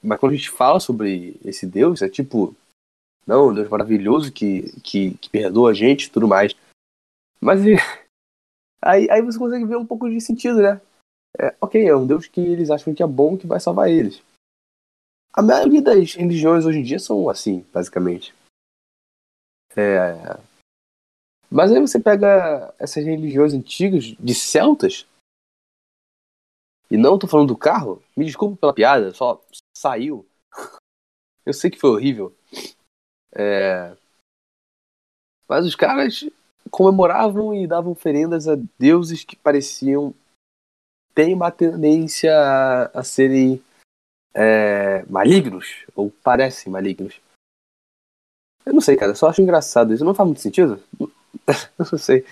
mas 0.02 0.19
quando 0.19 0.33
a 0.33 0.37
gente 0.37 0.50
fala 0.50 0.81
sobre 0.81 1.38
esse 1.45 1.67
Deus, 1.67 2.02
é 2.02 2.09
tipo, 2.09 2.55
não, 3.26 3.49
um 3.49 3.55
Deus 3.55 3.69
maravilhoso 3.69 4.33
que, 4.33 4.73
que, 4.81 5.14
que 5.19 5.31
perdoa 5.31 5.71
a 5.71 5.75
gente 5.75 6.05
e 6.05 6.11
tudo 6.11 6.26
mais. 6.26 6.55
Mas 7.40 7.61
aí, 8.83 9.11
aí 9.11 9.23
você 9.23 9.38
consegue 9.38 9.64
ver 9.64 9.76
um 9.76 9.87
pouco 9.87 10.09
de 10.09 10.21
sentido, 10.21 10.61
né? 10.61 10.81
É, 11.38 11.55
ok, 11.61 11.87
é 11.87 11.95
um 11.95 12.07
Deus 12.07 12.26
que 12.26 12.40
eles 12.40 12.71
acham 12.71 12.95
que 12.95 13.02
é 13.02 13.07
bom 13.07 13.37
que 13.37 13.47
vai 13.47 13.61
salvar 13.61 13.88
eles. 13.88 14.23
A 15.33 15.43
maioria 15.43 15.81
das 15.81 16.14
religiões 16.14 16.64
hoje 16.64 16.79
em 16.79 16.83
dia 16.83 16.99
são 16.99 17.29
assim, 17.29 17.64
basicamente. 17.73 18.35
É... 19.76 20.38
Mas 21.49 21.71
aí 21.71 21.81
você 21.81 22.00
pega 22.00 22.75
essas 22.79 23.05
religiões 23.05 23.55
antigas 23.55 24.05
de 24.05 24.35
celtas. 24.35 25.07
E 26.90 26.97
não 26.97 27.18
tô 27.18 27.26
falando 27.26 27.49
do 27.49 27.56
carro. 27.56 28.02
Me 28.16 28.25
desculpa 28.25 28.56
pela 28.56 28.75
piada, 28.75 29.12
só 29.14 29.42
saiu. 29.76 30.26
Eu 31.47 31.54
sei 31.54 31.70
que 31.70 31.78
foi 31.78 31.90
horrível. 31.90 32.35
É... 33.32 33.97
Mas 35.49 35.64
os 35.64 35.75
caras 35.75 36.28
comemoravam 36.70 37.54
e 37.54 37.66
davam 37.66 37.92
oferendas 37.92 38.47
a 38.47 38.56
deuses 38.78 39.25
que 39.25 39.37
pareciam 39.37 40.14
ter 41.14 41.35
uma 41.35 41.50
tendência 41.50 42.32
a, 42.32 43.00
a 43.00 43.02
serem 43.02 43.62
é, 44.32 45.04
malignos, 45.06 45.85
ou 45.94 46.11
parecem 46.11 46.73
malignos. 46.73 47.20
Eu 48.64 48.75
não 48.75 48.80
sei, 48.80 48.97
cara, 48.97 49.12
eu 49.12 49.16
só 49.16 49.28
acho 49.28 49.42
engraçado. 49.42 49.92
Isso 49.92 50.04
não 50.04 50.14
faz 50.14 50.28
muito 50.28 50.40
sentido? 50.40 50.82
não 51.78 51.99
sei. 51.99 52.25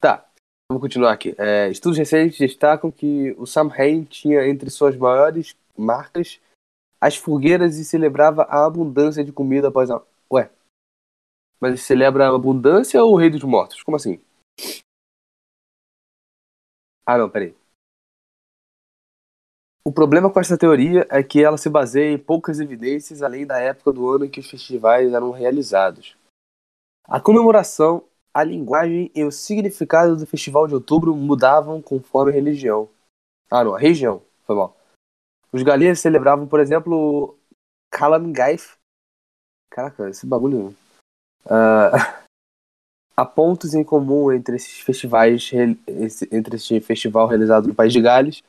Tá, 0.00 0.29
vamos 0.70 0.82
continuar 0.82 1.12
aqui. 1.12 1.34
É, 1.36 1.68
estudos 1.68 1.98
recentes 1.98 2.38
destacam 2.38 2.92
que 2.92 3.32
o 3.32 3.44
Samhain 3.44 4.04
tinha 4.04 4.46
entre 4.46 4.70
suas 4.70 4.96
maiores 4.96 5.56
marcas 5.76 6.40
as 7.00 7.16
fogueiras 7.16 7.76
e 7.76 7.84
celebrava 7.84 8.42
a 8.42 8.64
abundância 8.64 9.24
de 9.24 9.32
comida 9.32 9.68
após 9.68 9.90
a. 9.90 10.00
Ué, 10.32 10.48
mas 11.58 11.82
celebra 11.82 12.28
a 12.28 12.36
abundância 12.36 13.02
ou 13.02 13.14
o 13.14 13.16
rei 13.16 13.30
dos 13.30 13.42
mortos? 13.42 13.82
Como 13.82 13.96
assim? 13.96 14.20
Ah, 17.04 17.18
não, 17.18 17.28
peraí. 17.28 17.56
O 19.84 19.90
problema 19.90 20.30
com 20.30 20.38
essa 20.38 20.56
teoria 20.56 21.04
é 21.10 21.20
que 21.20 21.42
ela 21.42 21.58
se 21.58 21.68
baseia 21.68 22.12
em 22.12 22.18
poucas 22.18 22.60
evidências 22.60 23.22
além 23.22 23.44
da 23.44 23.58
época 23.58 23.92
do 23.92 24.08
ano 24.08 24.26
em 24.26 24.30
que 24.30 24.38
os 24.38 24.48
festivais 24.48 25.12
eram 25.12 25.32
realizados. 25.32 26.16
A 27.04 27.20
comemoração, 27.20 28.04
a 28.32 28.44
linguagem 28.44 29.10
e 29.14 29.24
o 29.24 29.32
significado 29.32 30.16
do 30.16 30.26
festival 30.26 30.66
de 30.66 30.74
outubro 30.74 31.14
mudavam 31.14 31.82
conforme 31.82 32.30
a 32.30 32.34
religião. 32.34 32.88
Ah, 33.50 33.64
não, 33.64 33.74
a 33.74 33.78
região, 33.78 34.22
foi 34.46 34.54
mal. 34.54 34.76
Os 35.52 35.62
galeses 35.62 36.00
celebravam, 36.00 36.46
por 36.46 36.60
exemplo, 36.60 37.36
Kalamgaif. 37.90 38.76
Caraca, 39.68 40.08
esse 40.08 40.26
bagulho. 40.26 40.74
Uh, 41.44 41.90
há 43.16 43.24
pontos 43.24 43.74
em 43.74 43.82
comum 43.82 44.32
entre 44.32 44.56
esses 44.56 44.80
festivais, 44.80 45.50
entre 46.30 46.56
esse 46.56 46.80
festival 46.80 47.26
realizado 47.26 47.66
no 47.66 47.74
País 47.74 47.92
de 47.92 48.00
Gales 48.00 48.42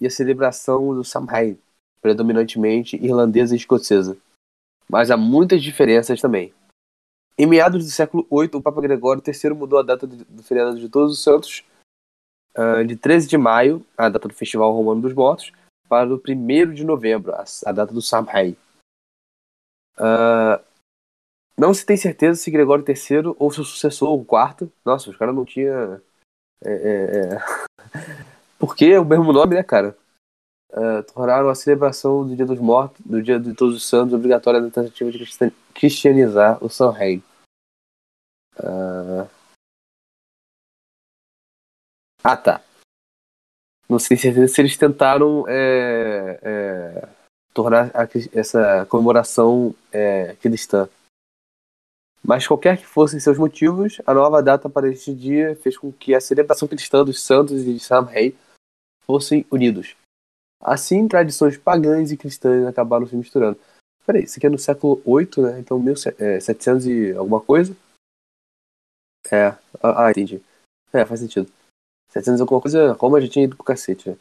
e 0.00 0.06
a 0.06 0.10
celebração 0.10 0.94
do 0.94 1.04
Samhain, 1.04 1.56
predominantemente 2.02 2.96
irlandesa 2.96 3.54
e 3.54 3.58
escocesa. 3.58 4.16
Mas 4.88 5.10
há 5.10 5.16
muitas 5.16 5.62
diferenças 5.62 6.20
também. 6.20 6.52
Em 7.36 7.46
meados 7.46 7.84
do 7.84 7.90
século 7.90 8.26
VIII, 8.30 8.50
o 8.54 8.62
Papa 8.62 8.80
Gregório 8.80 9.22
III 9.26 9.54
mudou 9.54 9.78
a 9.78 9.82
data 9.82 10.06
do 10.06 10.42
feriado 10.42 10.78
de 10.78 10.88
Todos 10.88 11.12
os 11.12 11.22
Santos 11.22 11.64
uh, 12.56 12.84
de 12.84 12.96
13 12.96 13.28
de 13.28 13.36
maio, 13.36 13.84
a 13.98 14.08
data 14.08 14.28
do 14.28 14.34
Festival 14.34 14.72
Romano 14.72 15.00
dos 15.00 15.12
Mortos, 15.12 15.52
para 15.88 16.08
o 16.08 16.22
1 16.26 16.72
de 16.72 16.84
novembro, 16.84 17.32
a, 17.34 17.44
a 17.66 17.72
data 17.72 17.92
do 17.92 18.00
Samhain. 18.00 18.56
Uh, 19.98 20.62
não 21.56 21.72
se 21.72 21.86
tem 21.86 21.96
certeza 21.96 22.40
se 22.40 22.50
Gregório 22.50 22.84
III 22.86 23.34
ou 23.38 23.50
seu 23.50 23.64
sucessor, 23.64 24.12
o 24.12 24.24
quarto. 24.24 24.70
Nossa, 24.84 25.10
os 25.10 25.16
caras 25.16 25.34
não 25.34 25.44
tinham. 25.44 26.00
É, 26.62 26.72
é, 26.72 27.34
é... 27.34 27.38
Porque 28.58 28.86
é 28.86 29.00
o 29.00 29.04
mesmo 29.04 29.32
nome, 29.32 29.54
né, 29.54 29.62
cara? 29.62 29.96
Uh, 30.76 31.04
tornaram 31.12 31.48
a 31.48 31.54
celebração 31.54 32.26
do 32.26 32.34
Dia 32.34 32.44
dos 32.44 32.58
Mortos, 32.58 33.00
do 33.06 33.22
Dia 33.22 33.38
de 33.38 33.54
Todos 33.54 33.76
os 33.76 33.88
Santos, 33.88 34.12
obrigatória 34.12 34.60
na 34.60 34.70
tentativa 34.70 35.08
de 35.10 35.24
cristianizar 35.72 36.62
o 36.62 36.68
São 36.68 36.90
Rei. 36.90 37.22
Uh... 38.58 39.30
Ah, 42.24 42.36
tá. 42.36 42.60
Não 43.88 43.98
sei 43.98 44.16
se 44.16 44.28
eles 44.28 44.76
tentaram 44.76 45.44
é, 45.46 46.40
é, 46.42 47.08
tornar 47.52 47.90
a, 47.94 48.08
essa 48.32 48.86
comemoração 48.86 49.74
é, 49.92 50.34
cristã. 50.36 50.88
Mas 52.22 52.46
qualquer 52.46 52.78
que 52.78 52.86
fossem 52.86 53.20
seus 53.20 53.36
motivos, 53.36 54.00
a 54.06 54.14
nova 54.14 54.42
data 54.42 54.70
para 54.70 54.88
este 54.88 55.14
dia 55.14 55.54
fez 55.56 55.76
com 55.76 55.92
que 55.92 56.14
a 56.14 56.20
celebração 56.20 56.66
cristã 56.66 57.04
dos 57.04 57.22
santos 57.22 57.60
e 57.60 57.74
de 57.74 57.78
Samhain 57.78 58.34
fossem 59.06 59.46
unidos. 59.50 59.94
Assim, 60.64 61.06
tradições 61.06 61.58
pagãs 61.58 62.10
e 62.10 62.16
cristãs 62.16 62.66
acabaram 62.66 63.06
se 63.06 63.14
misturando. 63.14 63.60
Peraí, 64.06 64.24
isso 64.24 64.38
aqui 64.38 64.46
é 64.46 64.50
no 64.50 64.58
século 64.58 64.96
VIII, 65.04 65.44
né? 65.44 65.60
Então, 65.60 65.78
1700 65.78 66.86
é, 66.86 66.90
e 66.90 67.12
alguma 67.12 67.40
coisa? 67.40 67.76
É, 69.30 69.48
ah, 69.82 70.06
ah, 70.06 70.10
entendi. 70.10 70.42
É, 70.90 71.04
faz 71.04 71.20
sentido. 71.20 71.50
700 72.10 72.40
e 72.40 72.42
alguma 72.42 72.60
coisa, 72.60 72.92
Roma 72.92 73.20
já 73.20 73.28
tinha 73.28 73.44
ido 73.44 73.56
pro 73.56 73.64
cacete, 73.64 74.10
né? 74.10 74.16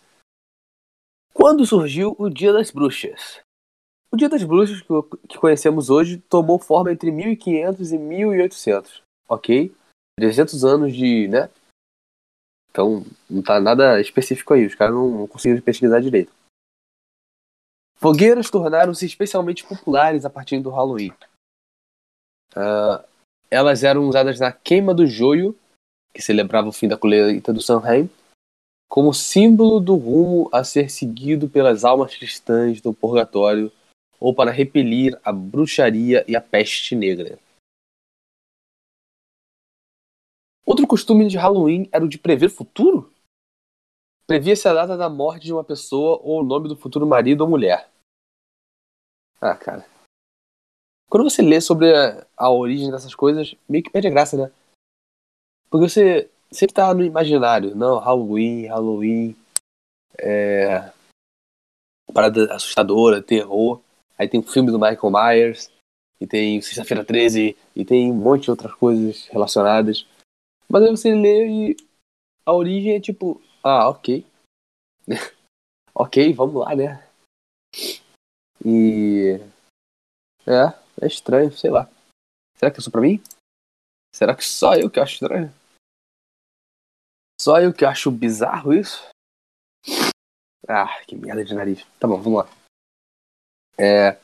Quando 1.34 1.66
surgiu 1.66 2.16
o 2.20 2.30
Dia 2.30 2.54
das 2.54 2.72
Bruxas? 2.72 3.42
O 4.12 4.16
Dia 4.16 4.30
das 4.30 4.44
Bruxas 4.44 4.82
que 5.28 5.38
conhecemos 5.38 5.90
hoje 5.90 6.18
tomou 6.30 6.60
forma 6.60 6.92
entre 6.92 7.12
1500 7.12 7.92
e 7.92 7.98
1800, 7.98 9.02
ok? 9.28 9.74
300 10.18 10.64
anos 10.64 10.94
de, 10.94 11.28
né, 11.28 11.50
então, 12.74 13.06
não 13.30 13.44
tá 13.44 13.60
nada 13.60 14.02
específico 14.02 14.52
aí, 14.52 14.66
os 14.66 14.74
caras 14.74 14.96
não 14.96 15.28
conseguiram 15.28 15.62
pesquisar 15.62 16.00
direito. 16.00 16.34
Fogueiras 17.98 18.50
tornaram-se 18.50 19.06
especialmente 19.06 19.64
populares 19.64 20.26
a 20.26 20.30
partir 20.30 20.60
do 20.60 20.72
Halloween. 20.72 21.14
Uh, 22.56 23.06
elas 23.52 23.84
eram 23.84 24.10
usadas 24.10 24.40
na 24.40 24.52
queima 24.52 24.92
do 24.92 25.06
joio, 25.06 25.56
que 26.12 26.22
celebrava 26.22 26.68
o 26.68 26.74
fim 26.74 26.88
da 26.88 26.98
colheita 26.98 27.54
do 27.54 27.62
Samhain, 27.62 28.10
como 28.90 29.14
símbolo 29.14 29.80
do 29.80 29.96
rumo 29.96 30.50
a 30.52 30.64
ser 30.64 30.90
seguido 30.90 31.48
pelas 31.48 31.86
almas 31.86 32.16
cristãs 32.16 32.82
do 32.82 32.92
purgatório 32.92 33.72
ou 34.20 34.34
para 34.34 34.50
repelir 34.50 35.16
a 35.24 35.32
bruxaria 35.32 36.26
e 36.28 36.36
a 36.36 36.42
peste 36.42 36.96
negra. 36.96 37.38
Outro 40.66 40.88
costume 40.88 41.28
de 41.28 41.38
Halloween 41.38 41.90
era 41.92 42.04
o 42.04 42.10
de 42.10 42.18
prever 42.18 42.50
futuro? 42.50 43.12
Previa-se 44.26 44.68
a 44.68 44.74
data 44.74 44.96
da 44.96 45.10
morte 45.10 45.44
de 45.44 45.54
uma 45.54 45.64
pessoa 45.64 46.20
ou 46.24 46.40
o 46.40 46.44
nome 46.44 46.70
do 46.70 46.78
futuro 46.78 47.06
marido 47.06 47.42
ou 47.42 47.50
mulher. 47.50 47.90
Ah, 49.42 49.56
cara. 49.56 49.86
Quando 51.10 51.30
você 51.30 51.42
lê 51.42 51.60
sobre 51.60 51.94
a, 51.94 52.26
a 52.38 52.50
origem 52.50 52.90
dessas 52.90 53.14
coisas, 53.14 53.56
meio 53.68 53.84
que 53.84 53.90
perde 53.90 54.08
a 54.08 54.12
graça, 54.12 54.38
né? 54.38 54.52
Porque 55.70 55.90
você 55.90 56.30
sempre 56.50 56.74
tá 56.74 56.94
no 56.94 57.04
imaginário. 57.04 57.76
Não, 57.76 58.00
Halloween, 58.00 58.68
Halloween. 58.68 59.36
É. 60.18 60.92
Parada 62.14 62.54
assustadora, 62.54 63.22
terror. 63.22 63.82
Aí 64.18 64.30
tem 64.30 64.40
o 64.40 64.44
filme 64.44 64.72
do 64.72 64.80
Michael 64.80 65.12
Myers. 65.12 65.70
E 66.22 66.26
tem 66.26 66.62
Sexta-feira 66.62 67.04
13. 67.04 67.58
E 67.76 67.84
tem 67.84 68.12
um 68.12 68.16
monte 68.16 68.44
de 68.44 68.52
outras 68.52 68.74
coisas 68.74 69.28
relacionadas. 69.28 70.08
Mas 70.74 70.82
aí 70.82 70.90
você 70.90 71.14
lê 71.14 71.48
e 71.48 71.78
a 72.44 72.52
origem 72.52 72.96
é 72.96 73.00
tipo. 73.00 73.40
Ah, 73.64 73.88
ok. 73.90 74.26
ok, 75.94 76.34
vamos 76.34 76.56
lá, 76.56 76.76
né? 76.76 77.08
E. 78.66 79.40
É, 80.48 80.74
é 81.00 81.06
estranho, 81.06 81.52
sei 81.52 81.70
lá. 81.70 81.88
Será 82.58 82.72
que 82.72 82.80
é 82.80 82.82
só 82.82 82.90
pra 82.90 83.02
mim? 83.02 83.22
Será 84.16 84.36
que 84.36 84.44
só 84.44 84.74
eu 84.74 84.90
que 84.90 85.00
acho 85.00 85.14
estranho? 85.14 85.54
Só 87.40 87.62
eu 87.62 87.72
que 87.72 87.86
acho 87.86 88.10
bizarro 88.10 88.74
isso? 88.74 89.08
Ah, 90.68 91.04
que 91.06 91.16
merda 91.16 91.46
de 91.46 91.54
nariz. 91.54 91.86
Tá 92.00 92.08
bom, 92.08 92.20
vamos 92.20 92.46
lá. 92.46 92.50
É, 93.78 94.20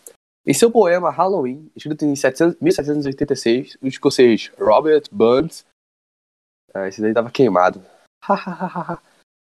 em 0.47 0.53
seu 0.55 0.71
poema 0.71 1.11
Halloween, 1.11 1.71
escrito 1.75 2.05
em 2.05 2.15
700, 2.15 2.59
1786, 2.59 3.77
o 3.83 3.87
escocês 3.87 4.51
Robert 4.57 5.03
Burns. 5.11 5.63
Ah, 6.73 6.87
esse 6.87 7.01
daí 7.01 7.13
tava 7.13 7.31
queimado. 7.31 7.83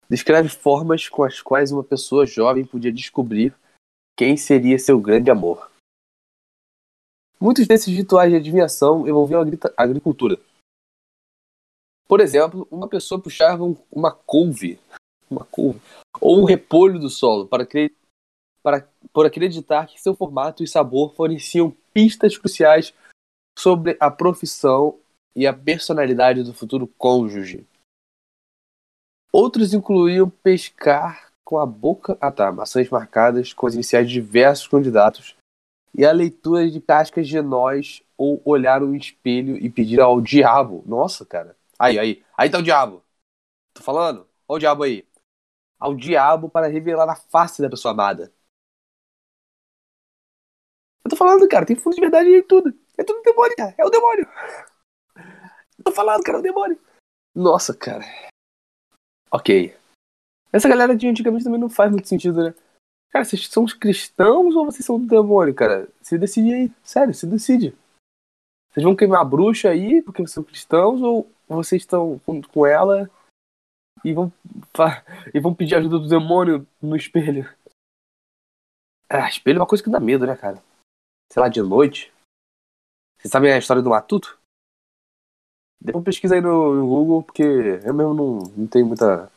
descreve 0.09 0.49
formas 0.49 1.07
com 1.07 1.23
as 1.23 1.41
quais 1.41 1.71
uma 1.71 1.83
pessoa 1.83 2.25
jovem 2.25 2.65
podia 2.65 2.91
descobrir 2.91 3.53
quem 4.17 4.35
seria 4.35 4.79
seu 4.79 4.99
grande 4.99 5.29
amor. 5.29 5.69
Muitos 7.39 7.67
desses 7.67 7.95
rituais 7.95 8.31
de 8.31 8.37
adivinhação 8.37 9.07
envolviam 9.07 9.41
a 9.41 9.83
agricultura. 9.83 10.37
Por 12.07 12.19
exemplo, 12.19 12.67
uma 12.71 12.87
pessoa 12.87 13.21
puxava 13.21 13.63
uma 13.91 14.11
couve, 14.11 14.79
uma 15.29 15.45
couve 15.45 15.79
ou 16.19 16.41
um 16.41 16.43
repolho 16.43 16.99
do 16.99 17.09
solo 17.09 17.47
para, 17.47 17.65
para, 18.63 18.89
por 19.13 19.25
acreditar 19.25 19.87
que 19.87 20.01
seu 20.01 20.15
formato 20.15 20.63
e 20.63 20.67
sabor 20.67 21.13
forneciam 21.13 21.73
pistas 21.93 22.37
cruciais 22.37 22.93
sobre 23.57 23.95
a 23.99 24.09
profissão 24.09 24.99
e 25.39 25.47
a 25.47 25.53
personalidade 25.53 26.43
do 26.43 26.53
futuro 26.53 26.85
cônjuge. 26.85 27.65
Outros 29.31 29.73
incluíam 29.73 30.29
pescar 30.29 31.31
com 31.45 31.57
a 31.57 31.65
boca. 31.65 32.17
Ah 32.19 32.29
tá, 32.29 32.51
maçãs 32.51 32.89
marcadas 32.89 33.53
com 33.53 33.65
as 33.65 33.73
iniciais 33.73 34.05
de 34.05 34.15
diversos 34.15 34.67
candidatos 34.67 35.37
e 35.95 36.05
a 36.05 36.11
leitura 36.11 36.69
de 36.69 36.81
cascas 36.81 37.25
de 37.25 37.41
nós 37.41 38.03
ou 38.17 38.41
olhar 38.43 38.83
um 38.83 38.93
espelho 38.93 39.55
e 39.55 39.69
pedir 39.69 40.01
ao 40.01 40.19
diabo. 40.19 40.83
Nossa, 40.85 41.25
cara. 41.25 41.55
Aí, 41.79 41.97
aí. 41.97 42.21
Aí 42.37 42.49
tá 42.49 42.57
o 42.57 42.63
diabo. 42.63 43.01
Tô 43.73 43.81
falando? 43.81 44.27
Olha 44.45 44.57
o 44.57 44.59
diabo 44.59 44.83
aí. 44.83 45.07
Ao 45.79 45.95
diabo 45.95 46.49
para 46.49 46.67
revelar 46.67 47.09
a 47.09 47.15
face 47.15 47.61
da 47.61 47.69
pessoa 47.69 47.93
amada. 47.93 48.29
Eu 51.05 51.09
tô 51.09 51.15
falando, 51.15 51.47
cara, 51.47 51.65
tem 51.65 51.77
fundo 51.77 51.95
de 51.95 52.01
verdade 52.01 52.27
em 52.27 52.43
tudo. 52.43 52.77
É 52.97 53.05
tudo 53.05 53.21
demônio, 53.21 53.55
cara. 53.55 53.73
É 53.77 53.85
o 53.85 53.89
demônio. 53.89 54.27
Tô 55.83 55.91
falando, 55.91 56.23
cara, 56.23 56.37
é 56.37 56.41
o 56.41 56.43
demônio. 56.43 56.79
Nossa, 57.35 57.73
cara. 57.73 58.03
Ok. 59.31 59.75
Essa 60.51 60.67
galera 60.67 60.95
de 60.95 61.07
antigamente 61.07 61.43
também 61.43 61.59
não 61.59 61.69
faz 61.69 61.91
muito 61.91 62.07
sentido, 62.07 62.43
né? 62.43 62.55
Cara, 63.11 63.25
vocês 63.25 63.47
são 63.47 63.63
os 63.63 63.73
cristãos 63.73 64.55
ou 64.55 64.65
vocês 64.65 64.85
são 64.85 64.99
do 64.99 65.07
demônio, 65.07 65.53
cara? 65.53 65.87
Se 66.01 66.17
decide 66.17 66.53
aí. 66.53 66.71
Sério, 66.83 67.13
se 67.13 67.25
decide. 67.25 67.75
Vocês 68.71 68.83
vão 68.83 68.95
queimar 68.95 69.21
a 69.21 69.25
bruxa 69.25 69.69
aí 69.69 70.01
porque 70.01 70.21
vocês 70.21 70.33
são 70.33 70.43
cristãos 70.43 71.01
ou 71.01 71.31
vocês 71.47 71.81
estão 71.81 72.19
com 72.53 72.65
ela 72.65 73.09
e 74.03 74.13
vão, 74.13 74.31
e 75.33 75.39
vão 75.39 75.53
pedir 75.53 75.75
ajuda 75.75 75.99
do 75.99 76.07
demônio 76.07 76.67
no 76.81 76.95
espelho? 76.95 77.51
Ah, 79.09 79.27
espelho 79.27 79.57
é 79.57 79.61
uma 79.61 79.67
coisa 79.67 79.83
que 79.83 79.89
dá 79.89 79.99
medo, 79.99 80.25
né, 80.25 80.35
cara? 80.35 80.61
Sei 81.31 81.41
lá, 81.41 81.49
de 81.49 81.61
noite. 81.61 82.13
Vocês 83.19 83.31
sabem 83.31 83.51
a 83.51 83.57
história 83.57 83.81
do 83.81 83.89
Matuto? 83.89 84.38
Depois 85.81 86.03
pesquisa 86.03 86.35
aí 86.35 86.41
no, 86.41 86.75
no 86.75 86.87
Google, 86.87 87.23
porque 87.23 87.43
eu 87.43 87.93
mesmo 87.93 88.13
não, 88.13 88.39
não 88.55 88.67
tenho 88.67 88.85
muita 88.85 89.31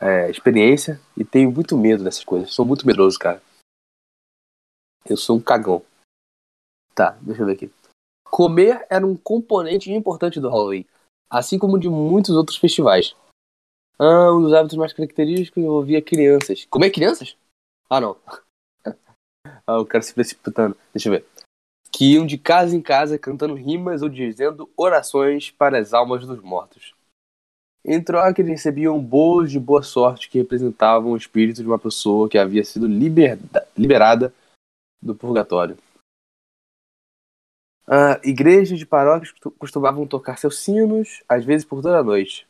é, 0.00 0.30
experiência 0.30 1.00
e 1.16 1.24
tenho 1.24 1.50
muito 1.50 1.76
medo 1.76 2.02
dessas 2.02 2.24
coisas. 2.24 2.52
Sou 2.52 2.64
muito 2.64 2.86
medroso, 2.86 3.18
cara. 3.18 3.42
Eu 5.04 5.16
sou 5.16 5.36
um 5.36 5.40
cagão. 5.40 5.84
Tá, 6.94 7.10
deixa 7.20 7.42
eu 7.42 7.46
ver 7.46 7.52
aqui. 7.52 7.70
Comer 8.24 8.86
era 8.90 9.06
um 9.06 9.16
componente 9.16 9.92
importante 9.92 10.40
do 10.40 10.48
Halloween, 10.48 10.86
assim 11.30 11.58
como 11.58 11.78
de 11.78 11.88
muitos 11.88 12.34
outros 12.34 12.56
festivais. 12.56 13.14
Ah, 13.98 14.32
um 14.32 14.42
dos 14.42 14.52
hábitos 14.52 14.76
mais 14.76 14.92
característicos 14.92 15.62
envolvia 15.62 16.02
crianças. 16.02 16.66
Comer 16.66 16.90
crianças? 16.90 17.36
Ah, 17.88 18.00
não. 18.00 18.16
ah, 19.66 19.78
o 19.78 19.86
cara 19.86 20.02
se 20.02 20.12
precipitando. 20.12 20.76
Deixa 20.92 21.08
eu 21.08 21.12
ver. 21.12 21.26
Que 21.96 22.12
iam 22.12 22.26
de 22.26 22.36
casa 22.36 22.76
em 22.76 22.82
casa 22.82 23.18
cantando 23.18 23.54
rimas 23.54 24.02
ou 24.02 24.08
dizendo 24.10 24.70
orações 24.76 25.50
para 25.50 25.78
as 25.78 25.94
almas 25.94 26.26
dos 26.26 26.42
mortos. 26.42 26.94
Em 27.82 28.02
troca, 28.02 28.42
eles 28.42 28.50
recebiam 28.50 29.00
bolos 29.00 29.50
de 29.50 29.58
boa 29.58 29.82
sorte 29.82 30.28
que 30.28 30.38
representavam 30.38 31.12
o 31.12 31.16
espírito 31.16 31.62
de 31.62 31.68
uma 31.68 31.78
pessoa 31.78 32.28
que 32.28 32.36
havia 32.36 32.64
sido 32.64 32.86
liberada 32.86 34.34
do 35.00 35.14
purgatório. 35.14 35.78
Uh, 37.86 38.18
igrejas 38.24 38.78
de 38.78 38.84
paróquias 38.84 39.32
costumavam 39.56 40.06
tocar 40.06 40.36
seus 40.36 40.58
sinos, 40.58 41.22
às 41.28 41.44
vezes 41.44 41.64
por 41.64 41.80
toda 41.80 41.98
a 41.98 42.04
noite. 42.04 42.46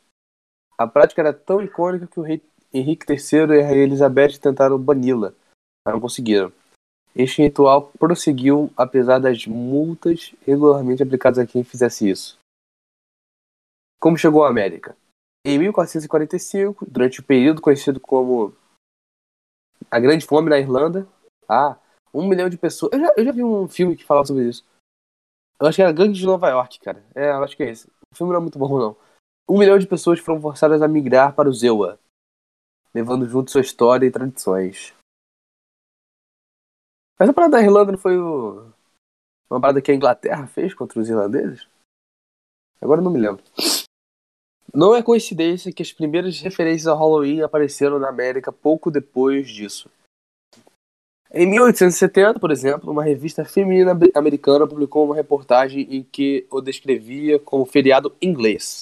A 0.77 0.87
prática 0.87 1.21
era 1.21 1.31
tão 1.31 1.61
icônica 1.61 2.07
que 2.07 2.19
o 2.19 2.23
rei 2.23 2.41
Henrique 2.73 3.05
III 3.09 3.55
e 3.55 3.61
a 3.61 3.67
rainha 3.67 3.83
Elizabeth 3.83 4.39
tentaram 4.39 4.77
bani-la, 4.77 5.31
mas 5.85 5.93
não 5.93 6.01
conseguiram. 6.01 6.51
Este 7.15 7.41
ritual 7.41 7.91
prosseguiu 7.99 8.71
apesar 8.77 9.19
das 9.19 9.45
multas 9.47 10.35
regularmente 10.45 11.01
aplicadas 11.01 11.39
a 11.39 11.47
quem 11.47 11.63
fizesse 11.63 12.09
isso. 12.09 12.37
Como 13.99 14.17
chegou 14.17 14.43
à 14.43 14.49
América? 14.49 14.95
Em 15.45 15.57
1445, 15.57 16.85
durante 16.89 17.19
o 17.19 17.23
período 17.23 17.61
conhecido 17.61 17.99
como 17.99 18.53
a 19.89 19.99
Grande 19.99 20.25
Fome 20.25 20.49
na 20.49 20.59
Irlanda, 20.59 21.07
ah, 21.47 21.77
um 22.13 22.27
milhão 22.27 22.49
de 22.49 22.57
pessoas. 22.57 22.91
Eu 22.93 22.99
já, 22.99 23.13
eu 23.17 23.25
já 23.25 23.31
vi 23.31 23.43
um 23.43 23.67
filme 23.67 23.95
que 23.95 24.03
falava 24.03 24.27
sobre 24.27 24.47
isso. 24.47 24.65
Eu 25.59 25.67
acho 25.67 25.77
que 25.77 25.81
era 25.81 25.91
Gangue 25.91 26.13
de 26.13 26.25
Nova 26.25 26.49
York, 26.49 26.79
cara. 26.79 27.03
É, 27.15 27.31
eu 27.31 27.43
acho 27.43 27.55
que 27.57 27.63
é 27.63 27.69
esse. 27.69 27.87
O 28.11 28.15
filme 28.15 28.31
não 28.31 28.39
é 28.39 28.41
muito 28.41 28.59
bom, 28.59 28.77
não. 28.77 28.95
Um 29.49 29.57
milhão 29.57 29.79
de 29.79 29.87
pessoas 29.87 30.19
foram 30.19 30.41
forçadas 30.41 30.81
a 30.81 30.87
migrar 30.87 31.33
para 31.33 31.49
o 31.49 31.53
Zewa, 31.53 31.99
levando 32.93 33.27
junto 33.27 33.49
sua 33.49 33.61
história 33.61 34.05
e 34.05 34.11
tradições. 34.11 34.93
Mas 37.19 37.29
a 37.29 37.33
parada 37.33 37.57
da 37.57 37.63
Irlanda 37.63 37.91
não 37.91 37.99
foi 37.99 38.17
o... 38.17 38.71
uma 39.49 39.59
parada 39.59 39.81
que 39.81 39.91
a 39.91 39.95
Inglaterra 39.95 40.45
fez 40.47 40.73
contra 40.73 40.99
os 40.99 41.09
irlandeses? 41.09 41.67
Agora 42.81 43.01
eu 43.01 43.03
não 43.03 43.11
me 43.11 43.19
lembro. 43.19 43.43
Não 44.73 44.95
é 44.95 45.01
coincidência 45.01 45.71
que 45.71 45.81
as 45.81 45.91
primeiras 45.91 46.39
referências 46.39 46.87
ao 46.87 46.97
Halloween 46.97 47.41
apareceram 47.41 47.97
na 47.97 48.09
América 48.09 48.51
pouco 48.51 48.91
depois 48.91 49.49
disso. 49.49 49.89
Em 51.31 51.45
1870, 51.45 52.39
por 52.39 52.51
exemplo, 52.51 52.91
uma 52.91 53.03
revista 53.03 53.43
feminina 53.43 53.97
americana 54.15 54.67
publicou 54.67 55.05
uma 55.05 55.15
reportagem 55.15 55.81
em 55.89 56.03
que 56.03 56.47
o 56.49 56.61
descrevia 56.61 57.39
como 57.39 57.65
feriado 57.65 58.15
inglês. 58.21 58.79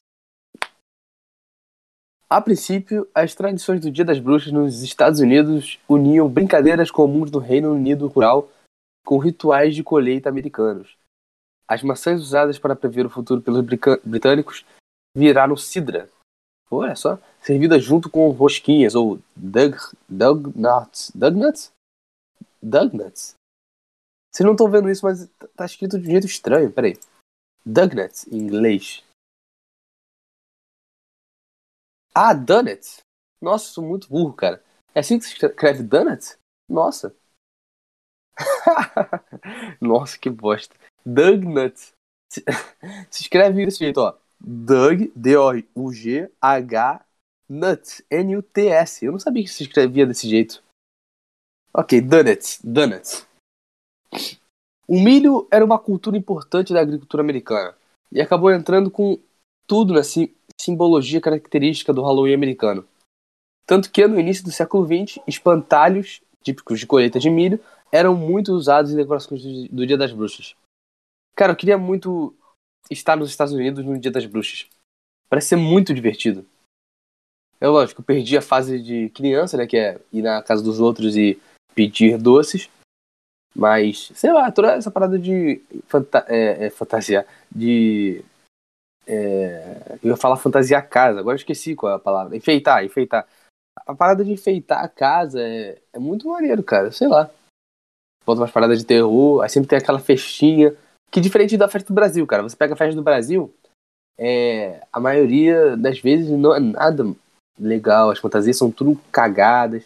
A 2.27 2.41
princípio, 2.41 3.07
as 3.13 3.35
tradições 3.35 3.79
do 3.81 3.91
Dia 3.91 4.03
das 4.03 4.19
Bruxas 4.19 4.51
nos 4.51 4.81
Estados 4.81 5.19
Unidos 5.19 5.79
uniam 5.88 6.27
brincadeiras 6.27 6.89
comuns 6.89 7.29
do 7.29 7.38
Reino 7.38 7.71
Unido 7.71 8.07
rural 8.07 8.49
com 9.05 9.19
rituais 9.19 9.75
de 9.75 9.83
colheita 9.83 10.27
americanos. 10.27 10.97
As 11.67 11.83
maçãs 11.83 12.19
usadas 12.19 12.57
para 12.57 12.75
prever 12.75 13.05
o 13.05 13.11
futuro 13.11 13.41
pelos 13.41 13.63
britânicos 14.03 14.65
viraram 15.15 15.55
cidra. 15.55 16.09
Olha 16.69 16.95
só, 16.95 17.19
servida 17.39 17.79
junto 17.79 18.09
com 18.09 18.27
rosquinhas 18.31 18.95
ou 18.95 19.19
dug, 19.35 19.77
dug 20.09 20.51
nuts. 20.59 21.11
Dug 21.13 21.38
nuts? 21.38 21.71
Dug 22.61 22.97
nuts? 22.97 23.35
Vocês 24.33 24.45
não 24.45 24.53
estão 24.53 24.69
vendo 24.69 24.89
isso, 24.89 25.05
mas 25.05 25.29
tá 25.55 25.63
escrito 25.63 25.99
de 25.99 26.07
um 26.07 26.11
jeito 26.11 26.25
estranho. 26.25 26.71
Peraí. 26.71 26.97
Dug 27.63 27.95
nuts, 27.95 28.27
em 28.27 28.38
inglês. 28.38 29.05
Ah, 32.15 32.34
donuts. 32.34 32.99
Nossa, 33.41 33.65
sou 33.65 33.84
muito 33.84 34.08
burro, 34.08 34.34
cara. 34.34 34.63
É 34.93 35.01
assim 35.01 35.19
que 35.19 35.25
se 35.25 35.34
escreve 35.34 35.84
donuts? 35.84 36.38
Nossa. 36.69 37.13
Nossa, 39.82 40.17
que 40.17 40.30
bosta. 40.30 40.75
Dug 41.06 41.45
nuts. 41.45 41.93
Se, 42.32 42.43
se 43.12 43.23
escreve 43.23 43.65
desse 43.65 43.80
jeito, 43.80 43.99
ó. 43.99 44.17
Doug, 44.39 45.12
D-O-U-G, 45.15 46.32
H, 46.41 47.06
Nuts. 47.49 48.01
Eu 48.10 49.12
não 49.12 49.19
sabia 49.19 49.43
que 49.43 49.49
se 49.49 49.63
escrevia 49.63 50.06
desse 50.06 50.30
jeito. 50.30 50.63
Ok, 51.73 51.99
Donuts, 51.99 52.60
Donuts. 52.63 53.28
O 54.88 54.99
milho 54.99 55.47
era 55.51 55.65
uma 55.65 55.80
cultura 55.80 56.15
importante 56.15 56.73
da 56.73 56.80
agricultura 56.80 57.21
americana 57.21 57.75
e 58.12 58.21
acabou 58.21 58.51
entrando 58.51 58.89
com 58.89 59.19
tudo 59.67 59.93
na 59.93 60.04
simbologia 60.65 61.21
característica 61.21 61.93
do 61.93 62.01
Halloween 62.01 62.34
americano. 62.34 62.88
Tanto 63.65 63.91
que 63.91 64.06
no 64.08 64.19
início 64.19 64.43
do 64.43 64.51
século 64.51 64.86
XX, 64.86 65.19
espantalhos 65.28 66.21
típicos 66.43 66.80
de 66.80 66.86
colheita 66.86 67.19
de 67.19 67.30
milho 67.30 67.60
eram 67.91 68.15
muito 68.15 68.51
usados 68.54 68.91
em 68.91 68.95
decorações 68.95 69.41
do 69.69 69.86
Dia 69.86 69.97
das 69.97 70.12
Bruxas. 70.12 70.56
Cara, 71.36 71.54
eu 71.54 71.56
queria 71.56 71.78
muito 71.78 72.36
estar 72.89 73.15
nos 73.15 73.30
Estados 73.30 73.54
Unidos 73.54 73.84
no 73.86 73.97
Dia 73.99 74.12
das 74.12 74.25
Bruxas. 74.25 74.67
Parece 75.30 75.49
ser 75.49 75.56
muito 75.56 75.93
divertido. 75.93 76.45
É 77.60 77.67
lógico, 77.67 78.01
eu 78.01 78.06
perdi 78.06 78.38
a 78.38 78.41
fase 78.41 78.82
de 78.82 79.10
criança, 79.10 79.58
né? 79.58 79.65
Que 79.65 79.78
é 79.78 80.01
ir 80.12 80.21
na 80.21 80.41
casa 80.43 80.63
dos 80.63 80.80
outros 80.80 81.15
e 81.15 81.39
pedir 81.73 82.17
doces. 82.17 82.69
Mas, 83.56 84.12
sei 84.13 84.34
lá, 84.34 84.51
toda 84.51 84.73
essa 84.73 84.91
parada 84.91 85.17
de 85.17 85.62
fanta 85.88 86.25
é, 86.28 86.65
é, 86.65 86.69
fantasia, 86.69 87.25
de. 87.49 88.23
É, 89.08 89.98
eu 90.04 90.12
ia 90.12 90.18
falar 90.18 90.38
fantasia 90.38 90.82
casa, 90.82 91.20
agora 91.20 91.36
eu 91.36 91.39
esqueci 91.39 91.76
qual 91.76 91.91
é 91.91 91.96
a 91.96 92.00
palavra. 92.00 92.36
Enfeitar, 92.36 92.84
enfeitar. 92.84 93.28
A 93.86 93.94
parada 93.94 94.24
de 94.24 94.32
enfeitar 94.32 94.84
a 94.84 94.88
casa 94.88 95.41
é, 95.41 95.82
é 95.94 96.00
muito 96.00 96.28
maneiro, 96.28 96.63
cara, 96.63 96.91
sei 96.91 97.08
lá. 97.08 97.30
Bota 98.26 98.41
umas 98.41 98.52
paradas 98.52 98.80
de 98.80 98.86
terror, 98.86 99.41
aí 99.41 99.50
sempre 99.50 99.70
tem 99.70 99.78
aquela 99.78 100.00
festinha. 100.00 100.76
Que 101.12 101.22
diferente 101.22 101.58
da 101.58 101.68
festa 101.68 101.88
do 101.88 101.96
Brasil, 101.96 102.26
cara. 102.26 102.41
Você 102.44 102.56
pega 102.56 102.74
a 102.74 102.78
festa 102.78 102.96
do 102.96 103.04
Brasil, 103.04 103.54
é, 104.18 104.82
a 104.91 105.00
maioria 105.00 105.76
das 105.78 106.00
vezes 106.00 106.30
não 106.30 106.56
é 106.56 106.60
nada 106.60 107.04
legal. 107.60 108.10
As 108.10 108.20
fantasias 108.20 108.58
são 108.58 108.72
tudo 108.72 109.00
cagadas. 109.12 109.86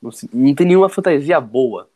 Não, 0.00 0.10
não 0.32 0.54
tem 0.54 0.66
nenhuma 0.66 0.88
fantasia 0.88 1.40
boa. 1.40 1.88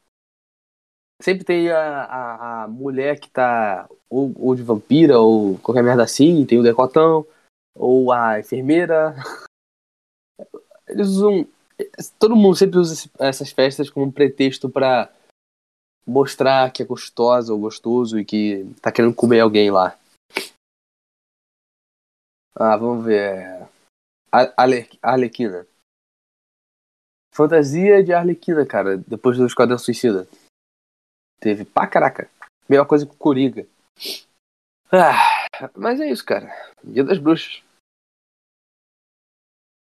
Sempre 1.20 1.44
tem 1.44 1.70
a, 1.70 2.05
a, 2.05 2.64
a 2.64 2.68
mulher 2.68 3.18
que 3.18 3.31
tá 3.31 3.88
ou, 4.09 4.33
ou, 4.37 4.55
de 4.55 4.62
vampira 4.62 5.18
ou 5.18 5.59
qualquer 5.59 5.83
merda 5.83 6.02
assim, 6.02 6.44
tem 6.44 6.59
o 6.59 6.62
decotão, 6.62 7.26
ou 7.74 8.12
a 8.12 8.38
enfermeira. 8.38 9.14
Eles 10.87 11.09
usam. 11.09 11.46
Todo 12.18 12.37
mundo 12.37 12.57
sempre 12.57 12.79
usa 12.79 13.11
essas 13.18 13.50
festas 13.50 13.90
como 13.90 14.07
um 14.07 14.11
pretexto 14.11 14.68
para 14.68 15.12
mostrar 16.07 16.72
que 16.72 16.83
é 16.83 16.87
gostosa 16.87 17.52
ou 17.52 17.59
gostoso 17.59 18.18
e 18.18 18.24
que 18.24 18.64
tá 18.81 18.92
querendo 18.92 19.14
comer 19.14 19.40
alguém 19.40 19.70
lá. 19.70 19.98
Ah, 22.55 22.76
vamos 22.76 23.05
ver. 23.05 23.68
Arlequina. 25.02 25.66
Fantasia 27.35 28.02
de 28.02 28.14
Arlequina, 28.14 28.64
cara, 28.64 28.96
depois 28.96 29.37
do 29.37 29.46
Esquadrão 29.46 29.76
Suicida. 29.76 30.26
Teve 31.40 31.64
pra 31.64 31.87
caraca. 31.87 32.31
Melhor 32.68 32.87
coisa 32.87 33.07
que 33.07 33.12
o. 33.12 33.68
Ah, 34.92 35.46
mas 35.75 36.01
é 36.01 36.11
isso, 36.11 36.25
cara. 36.25 36.49
Dia 36.83 37.05
das 37.05 37.18
Bruxas. 37.18 37.62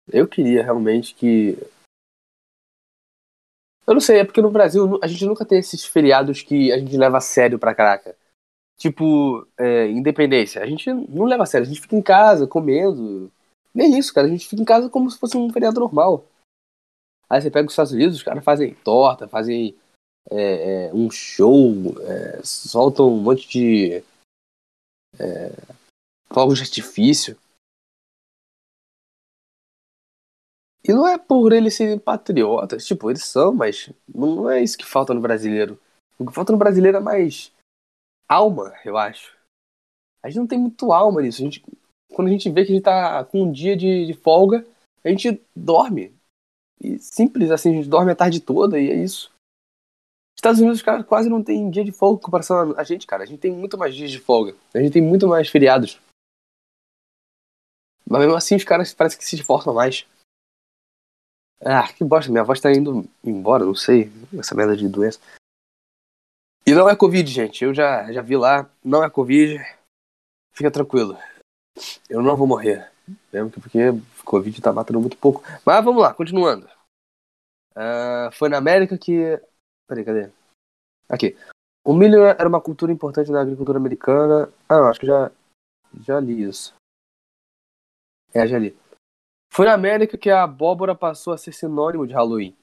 Eu 0.08 0.28
queria 0.28 0.62
realmente 0.62 1.14
que. 1.14 1.56
Eu 3.86 3.94
não 3.94 4.00
sei, 4.00 4.20
é 4.20 4.24
porque 4.24 4.40
no 4.40 4.50
Brasil 4.50 4.98
a 5.02 5.06
gente 5.06 5.24
nunca 5.26 5.44
tem 5.44 5.58
esses 5.58 5.84
feriados 5.84 6.42
que 6.42 6.72
a 6.72 6.78
gente 6.78 6.96
leva 6.96 7.18
a 7.18 7.20
sério 7.20 7.58
pra 7.58 7.74
caraca. 7.74 8.16
Tipo, 8.76 9.46
é, 9.56 9.88
independência. 9.88 10.62
A 10.62 10.66
gente 10.66 10.92
não 10.92 11.24
leva 11.24 11.42
a 11.42 11.46
sério, 11.46 11.66
a 11.66 11.68
gente 11.68 11.80
fica 11.80 11.96
em 11.96 12.02
casa 12.02 12.46
comendo. 12.46 13.30
Nem 13.74 13.98
isso, 13.98 14.12
cara. 14.12 14.26
A 14.26 14.30
gente 14.30 14.48
fica 14.48 14.62
em 14.62 14.64
casa 14.64 14.88
como 14.88 15.10
se 15.10 15.18
fosse 15.18 15.36
um 15.36 15.50
feriado 15.52 15.80
normal. 15.80 16.24
Aí 17.28 17.40
você 17.40 17.50
pega 17.50 17.66
os 17.66 17.72
Estados 17.72 17.92
Unidos, 17.92 18.16
os 18.16 18.22
caras 18.22 18.44
fazem 18.44 18.74
torta, 18.74 19.26
fazem 19.26 19.74
é, 20.30 20.86
é, 20.86 20.94
um 20.94 21.10
show, 21.10 21.60
é, 22.00 22.42
soltam 22.44 23.12
um 23.12 23.20
monte 23.20 23.48
de 23.48 24.02
é, 25.18 25.50
fogos 26.32 26.58
de 26.58 26.64
artifício. 26.64 27.36
E 30.84 30.92
não 30.92 31.06
é 31.06 31.16
por 31.16 31.52
eles 31.52 31.76
serem 31.76 31.98
patriotas, 31.98 32.84
tipo, 32.84 33.08
eles 33.08 33.24
são, 33.24 33.54
mas 33.54 33.90
não 34.12 34.50
é 34.50 34.62
isso 34.62 34.76
que 34.76 34.84
falta 34.84 35.14
no 35.14 35.20
brasileiro. 35.20 35.78
O 36.18 36.26
que 36.26 36.32
falta 36.32 36.52
no 36.52 36.58
brasileiro 36.58 36.98
é 36.98 37.00
mais 37.00 37.52
alma, 38.28 38.74
eu 38.84 38.96
acho. 38.96 39.36
A 40.22 40.28
gente 40.28 40.38
não 40.38 40.46
tem 40.46 40.58
muito 40.58 40.92
alma 40.92 41.20
nisso. 41.20 41.42
A 41.42 41.44
gente, 41.44 41.64
quando 42.12 42.28
a 42.28 42.30
gente 42.30 42.50
vê 42.50 42.64
que 42.64 42.72
a 42.72 42.74
gente 42.74 42.84
tá 42.84 43.24
com 43.24 43.42
um 43.42 43.52
dia 43.52 43.76
de, 43.76 44.06
de 44.06 44.14
folga, 44.14 44.66
a 45.04 45.08
gente 45.08 45.40
dorme. 45.54 46.14
E 46.80 46.98
simples 46.98 47.50
assim, 47.50 47.70
a 47.70 47.74
gente 47.74 47.88
dorme 47.88 48.12
a 48.12 48.16
tarde 48.16 48.40
toda 48.40 48.80
e 48.80 48.90
é 48.90 48.94
isso. 48.94 49.31
Estados 50.42 50.60
Unidos, 50.60 50.82
cara, 50.82 51.04
quase 51.04 51.28
não 51.28 51.40
tem 51.40 51.70
dia 51.70 51.84
de 51.84 51.92
folga 51.92 52.18
em 52.18 52.24
comparação 52.24 52.74
a 52.76 52.82
gente, 52.82 53.06
cara. 53.06 53.22
A 53.22 53.26
gente 53.26 53.38
tem 53.38 53.52
muito 53.52 53.78
mais 53.78 53.94
dias 53.94 54.10
de 54.10 54.18
folga. 54.18 54.56
A 54.74 54.80
gente 54.80 54.92
tem 54.92 55.00
muito 55.00 55.28
mais 55.28 55.48
feriados. 55.48 56.00
Mas 58.04 58.22
mesmo 58.22 58.34
assim, 58.34 58.56
os 58.56 58.64
caras 58.64 58.92
parece 58.92 59.16
que 59.16 59.24
se 59.24 59.36
esforçam 59.36 59.72
mais. 59.72 60.04
Ah, 61.60 61.92
que 61.92 62.02
bosta, 62.02 62.28
minha 62.28 62.42
voz 62.42 62.60
tá 62.60 62.72
indo 62.72 63.08
embora, 63.22 63.64
não 63.64 63.76
sei. 63.76 64.10
Essa 64.36 64.52
merda 64.52 64.76
de 64.76 64.88
doença. 64.88 65.20
E 66.66 66.74
não 66.74 66.88
é 66.88 66.96
Covid, 66.96 67.30
gente. 67.30 67.62
Eu 67.62 67.72
já, 67.72 68.12
já 68.12 68.20
vi 68.20 68.36
lá. 68.36 68.68
Não 68.84 69.04
é 69.04 69.08
Covid. 69.08 69.64
Fica 70.52 70.72
tranquilo. 70.72 71.16
Eu 72.10 72.20
não 72.20 72.36
vou 72.36 72.48
morrer. 72.48 72.90
Mesmo 73.32 73.48
que 73.48 73.60
porque 73.60 73.78
Covid 74.24 74.60
tá 74.60 74.72
matando 74.72 75.00
muito 75.00 75.16
pouco. 75.16 75.44
Mas 75.64 75.84
vamos 75.84 76.02
lá, 76.02 76.12
continuando. 76.12 76.68
Uh, 77.76 78.32
foi 78.32 78.48
na 78.48 78.58
América 78.58 78.98
que. 78.98 79.40
Peraí, 79.86 80.04
cadê? 80.04 80.30
Aqui. 81.08 81.36
O 81.84 81.92
milho 81.92 82.24
era 82.24 82.48
uma 82.48 82.60
cultura 82.60 82.92
importante 82.92 83.30
na 83.30 83.40
agricultura 83.40 83.78
americana. 83.78 84.52
Ah, 84.68 84.78
não, 84.78 84.88
acho 84.88 85.00
que 85.00 85.06
já, 85.06 85.30
já 86.00 86.20
li 86.20 86.42
isso. 86.42 86.74
É, 88.32 88.46
já 88.46 88.58
li. 88.58 88.76
Foi 89.52 89.66
na 89.66 89.74
América 89.74 90.16
que 90.16 90.30
a 90.30 90.44
abóbora 90.44 90.94
passou 90.94 91.32
a 91.32 91.38
ser 91.38 91.52
sinônimo 91.52 92.06
de 92.06 92.14
Halloween. 92.14 92.56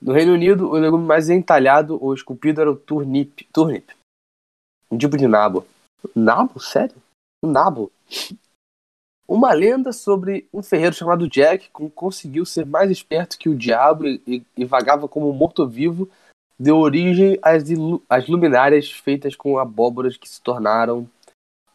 No 0.00 0.12
Reino 0.12 0.34
Unido, 0.34 0.68
o 0.68 0.74
legume 0.74 1.04
mais 1.04 1.30
entalhado 1.30 2.02
ou 2.02 2.12
esculpido 2.12 2.60
era 2.60 2.70
o 2.70 2.76
turnip. 2.76 3.44
Turnip. 3.52 3.96
Um 4.90 4.98
tipo 4.98 5.16
de 5.16 5.26
nabo. 5.26 5.66
Nabo? 6.14 6.60
Sério? 6.60 6.96
Um 7.42 7.50
nabo? 7.50 7.90
Uma 9.28 9.52
lenda 9.52 9.92
sobre 9.92 10.48
um 10.52 10.62
ferreiro 10.62 10.94
chamado 10.94 11.28
Jack 11.28 11.68
que 11.68 11.90
conseguiu 11.90 12.46
ser 12.46 12.64
mais 12.64 12.90
esperto 12.90 13.38
que 13.38 13.48
o 13.48 13.54
diabo 13.54 14.06
e, 14.06 14.42
e 14.56 14.64
vagava 14.64 15.06
como 15.06 15.30
morto-vivo 15.34 16.10
deu 16.58 16.78
origem 16.78 17.38
às, 17.42 17.62
às 18.08 18.26
luminárias 18.26 18.90
feitas 18.90 19.36
com 19.36 19.58
abóboras 19.58 20.16
que 20.16 20.28
se 20.28 20.40
tornaram 20.40 21.08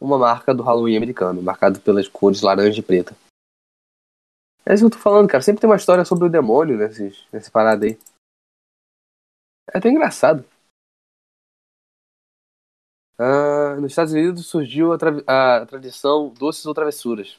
uma 0.00 0.18
marca 0.18 0.52
do 0.52 0.62
Halloween 0.62 0.96
americano, 0.96 1.40
marcado 1.40 1.80
pelas 1.80 2.08
cores 2.08 2.42
laranja 2.42 2.80
e 2.80 2.82
preta. 2.82 3.16
É 4.66 4.74
isso 4.74 4.82
que 4.82 4.86
eu 4.86 4.98
tô 4.98 4.98
falando, 4.98 5.28
cara. 5.28 5.42
Sempre 5.42 5.60
tem 5.60 5.70
uma 5.70 5.76
história 5.76 6.04
sobre 6.04 6.26
o 6.26 6.30
demônio 6.30 6.76
nesses, 6.76 7.26
nessa 7.32 7.50
parada 7.50 7.86
aí. 7.86 7.98
É 9.72 9.78
até 9.78 9.88
engraçado. 9.88 10.44
Ah, 13.18 13.76
nos 13.76 13.92
Estados 13.92 14.12
Unidos 14.12 14.46
surgiu 14.46 14.92
a, 14.92 14.98
tra 14.98 15.10
a, 15.26 15.66
tradição 15.66 16.30
doces 16.30 16.66
ou 16.66 16.74
travessuras. 16.74 17.38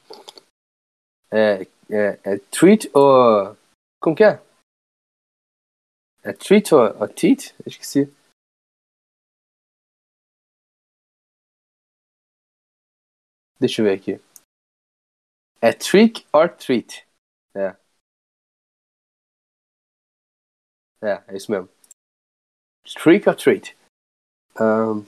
É, 1.30 1.62
é, 1.90 2.18
é 2.24 2.38
treat 2.50 2.90
ou. 2.94 3.56
Como 4.00 4.16
que 4.16 4.24
é? 4.24 4.42
É 6.22 6.32
treat 6.32 6.74
ou, 6.74 6.80
ou 6.80 7.08
teat? 7.08 7.54
Esqueci. 7.66 8.10
Deixa 13.60 13.80
eu 13.80 13.86
ver 13.86 13.98
aqui. 13.98 14.20
É 15.60 15.72
trick 15.72 16.26
or 16.32 16.48
treat. 16.48 17.06
É. 17.54 17.76
É, 21.02 21.24
é 21.28 21.36
isso 21.36 21.50
mesmo. 21.50 21.68
Trick 22.84 23.28
or 23.28 23.34
treat. 23.34 23.76
Um, 24.60 25.04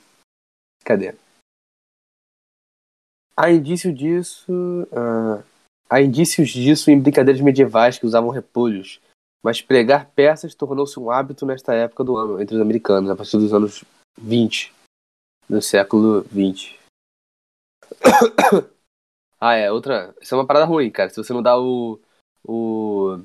Cadê? 0.89 1.13
Há 3.37 3.51
indício 3.51 3.93
disso. 3.93 4.51
Uh, 4.51 5.43
há 5.87 6.01
indícios 6.01 6.49
disso 6.49 6.89
em 6.89 6.99
brincadeiras 6.99 7.39
medievais 7.43 7.99
que 7.99 8.07
usavam 8.07 8.31
repolhos, 8.31 8.99
mas 9.43 9.61
pregar 9.61 10.09
peças 10.15 10.55
tornou-se 10.55 10.99
um 10.99 11.11
hábito 11.11 11.45
nesta 11.45 11.75
época 11.75 12.03
do 12.03 12.17
ano, 12.17 12.41
entre 12.41 12.55
os 12.55 12.61
americanos, 12.61 13.11
a 13.11 13.15
partir 13.15 13.37
dos 13.37 13.53
anos 13.53 13.83
20, 14.19 14.73
do 15.47 15.61
século 15.61 16.21
20. 16.23 16.79
ah, 19.39 19.53
é, 19.53 19.71
outra. 19.71 20.15
Isso 20.19 20.33
é 20.33 20.37
uma 20.39 20.47
parada 20.47 20.65
ruim, 20.65 20.89
cara. 20.89 21.11
Se 21.11 21.17
você 21.17 21.31
não 21.31 21.43
dá 21.43 21.55
o. 21.55 21.99
o 22.43 23.21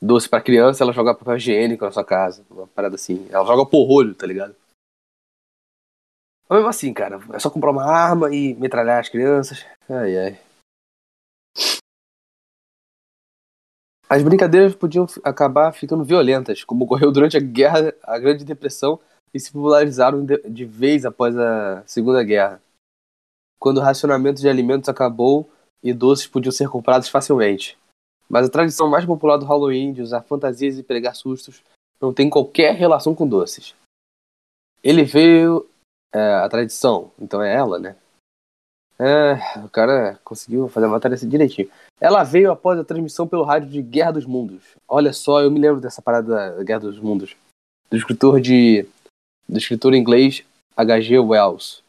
doce 0.00 0.28
pra 0.28 0.40
criança, 0.40 0.84
ela 0.84 0.92
joga 0.92 1.16
papel 1.16 1.36
higiênico 1.36 1.84
na 1.84 1.90
sua 1.90 2.04
casa. 2.04 2.46
Uma 2.48 2.68
parada 2.68 2.94
assim. 2.94 3.26
Ela 3.28 3.44
joga 3.44 3.66
porrolho, 3.66 4.14
tá 4.14 4.24
ligado? 4.24 4.54
Mas 6.48 6.58
mesmo 6.58 6.68
assim, 6.68 6.92
cara, 6.92 7.20
é 7.32 7.38
só 7.38 7.50
comprar 7.50 7.70
uma 7.70 7.84
arma 7.84 8.34
e 8.34 8.54
metralhar 8.54 9.00
as 9.00 9.08
crianças. 9.08 9.64
Ai, 9.88 10.16
ai. 10.16 10.40
As 14.08 14.22
brincadeiras 14.22 14.74
podiam 14.74 15.06
acabar 15.24 15.72
ficando 15.72 16.04
violentas, 16.04 16.62
como 16.62 16.84
ocorreu 16.84 17.10
durante 17.10 17.36
a 17.36 17.40
Guerra, 17.40 17.94
a 18.02 18.18
Grande 18.18 18.44
Depressão, 18.44 19.00
e 19.32 19.40
se 19.40 19.50
popularizaram 19.50 20.24
de 20.24 20.64
vez 20.64 21.04
após 21.04 21.36
a 21.36 21.82
Segunda 21.86 22.22
Guerra, 22.22 22.62
quando 23.58 23.78
o 23.78 23.82
racionamento 23.82 24.40
de 24.40 24.48
alimentos 24.48 24.88
acabou 24.88 25.50
e 25.82 25.92
doces 25.92 26.26
podiam 26.26 26.52
ser 26.52 26.68
comprados 26.68 27.08
facilmente. 27.08 27.76
Mas 28.28 28.46
a 28.46 28.50
tradição 28.50 28.88
mais 28.88 29.04
popular 29.04 29.36
do 29.36 29.46
Halloween 29.46 29.92
de 29.92 30.02
usar 30.02 30.22
fantasias 30.22 30.78
e 30.78 30.82
pregar 30.82 31.16
sustos 31.16 31.62
não 32.00 32.12
tem 32.12 32.30
qualquer 32.30 32.74
relação 32.74 33.14
com 33.14 33.26
doces. 33.26 33.74
Ele 34.82 35.04
veio. 35.04 35.66
É, 36.14 36.34
a 36.34 36.48
tradição, 36.48 37.10
então 37.20 37.42
é 37.42 37.52
ela, 37.52 37.78
né? 37.78 37.96
É, 38.96 39.58
o 39.64 39.68
cara 39.68 40.20
conseguiu 40.24 40.68
fazer 40.68 40.86
a 40.86 40.88
matéria 40.88 41.16
assim 41.16 41.28
direitinho. 41.28 41.68
Ela 42.00 42.22
veio 42.22 42.52
após 42.52 42.78
a 42.78 42.84
transmissão 42.84 43.26
pelo 43.26 43.42
rádio 43.42 43.68
de 43.68 43.82
Guerra 43.82 44.12
dos 44.12 44.24
Mundos. 44.24 44.62
Olha 44.86 45.12
só, 45.12 45.42
eu 45.42 45.50
me 45.50 45.58
lembro 45.58 45.80
dessa 45.80 46.00
parada 46.00 46.56
da 46.56 46.62
Guerra 46.62 46.80
dos 46.80 47.00
Mundos. 47.00 47.34
Do 47.90 47.96
escritor 47.96 48.40
de. 48.40 48.86
do 49.48 49.58
escritor 49.58 49.94
inglês 49.94 50.44
H.G. 50.76 51.18
Wells. 51.18 51.82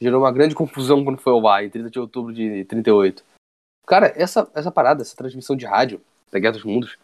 Gerou 0.00 0.22
uma 0.22 0.32
grande 0.32 0.54
confusão 0.54 1.04
quando 1.04 1.20
foi 1.20 1.32
ao 1.32 1.46
ar, 1.46 1.64
em 1.64 1.70
30 1.70 1.90
de 1.90 2.00
outubro 2.00 2.32
de 2.32 2.64
38. 2.64 3.24
Cara, 3.86 4.12
essa, 4.16 4.50
essa 4.54 4.70
parada, 4.70 5.02
essa 5.02 5.16
transmissão 5.16 5.56
de 5.56 5.64
rádio 5.64 6.00
da 6.30 6.40
Guerra 6.40 6.54
dos 6.54 6.64
Mundos, 6.64 6.98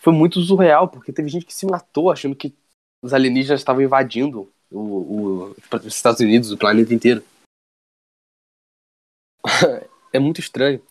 foi 0.00 0.12
muito 0.12 0.40
surreal, 0.40 0.88
porque 0.88 1.12
teve 1.12 1.28
gente 1.28 1.44
que 1.46 1.54
se 1.54 1.66
matou 1.66 2.10
achando 2.10 2.34
que 2.34 2.54
os 3.02 3.12
alienígenas 3.12 3.60
estavam 3.60 3.82
invadindo 3.82 4.50
o, 4.74 4.80
o, 4.80 5.56
os 5.76 5.86
Estados 5.86 6.20
Unidos, 6.20 6.50
o 6.50 6.58
planeta 6.58 6.92
inteiro. 6.92 7.22
é 10.12 10.18
muito 10.18 10.40
estranho. 10.40 10.82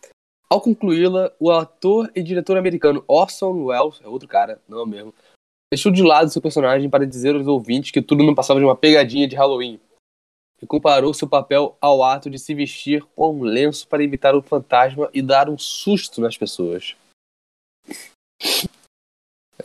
Ao 0.49 0.61
concluí-la, 0.61 1.31
o 1.39 1.51
ator 1.51 2.11
e 2.15 2.21
diretor 2.21 2.57
americano 2.57 3.03
Orson 3.07 3.65
Welles, 3.65 3.99
é 4.03 4.07
outro 4.07 4.27
cara, 4.27 4.61
não 4.67 4.79
é 4.79 4.83
o 4.83 4.87
mesmo, 4.87 5.13
deixou 5.71 5.91
de 5.91 6.03
lado 6.03 6.29
seu 6.29 6.41
personagem 6.41 6.89
para 6.89 7.07
dizer 7.07 7.35
aos 7.35 7.47
ouvintes 7.47 7.91
que 7.91 8.01
tudo 8.01 8.23
não 8.23 8.35
passava 8.35 8.59
de 8.59 8.65
uma 8.65 8.75
pegadinha 8.75 9.27
de 9.27 9.35
Halloween 9.35 9.79
e 10.61 10.67
comparou 10.67 11.13
seu 11.13 11.27
papel 11.27 11.75
ao 11.81 12.03
ato 12.03 12.29
de 12.29 12.37
se 12.37 12.53
vestir 12.53 13.03
com 13.15 13.33
um 13.39 13.43
lenço 13.43 13.87
para 13.87 14.03
imitar 14.03 14.35
o 14.35 14.41
fantasma 14.41 15.09
e 15.13 15.21
dar 15.21 15.49
um 15.49 15.57
susto 15.57 16.21
nas 16.21 16.37
pessoas. 16.37 16.95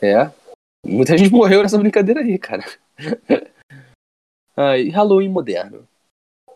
É. 0.00 0.32
Muita 0.84 1.16
gente 1.16 1.30
morreu 1.34 1.62
nessa 1.62 1.78
brincadeira 1.78 2.20
aí, 2.20 2.38
cara. 2.38 2.64
ah, 4.58 4.76
e 4.76 4.88
Halloween 4.88 5.28
moderno. 5.28 5.86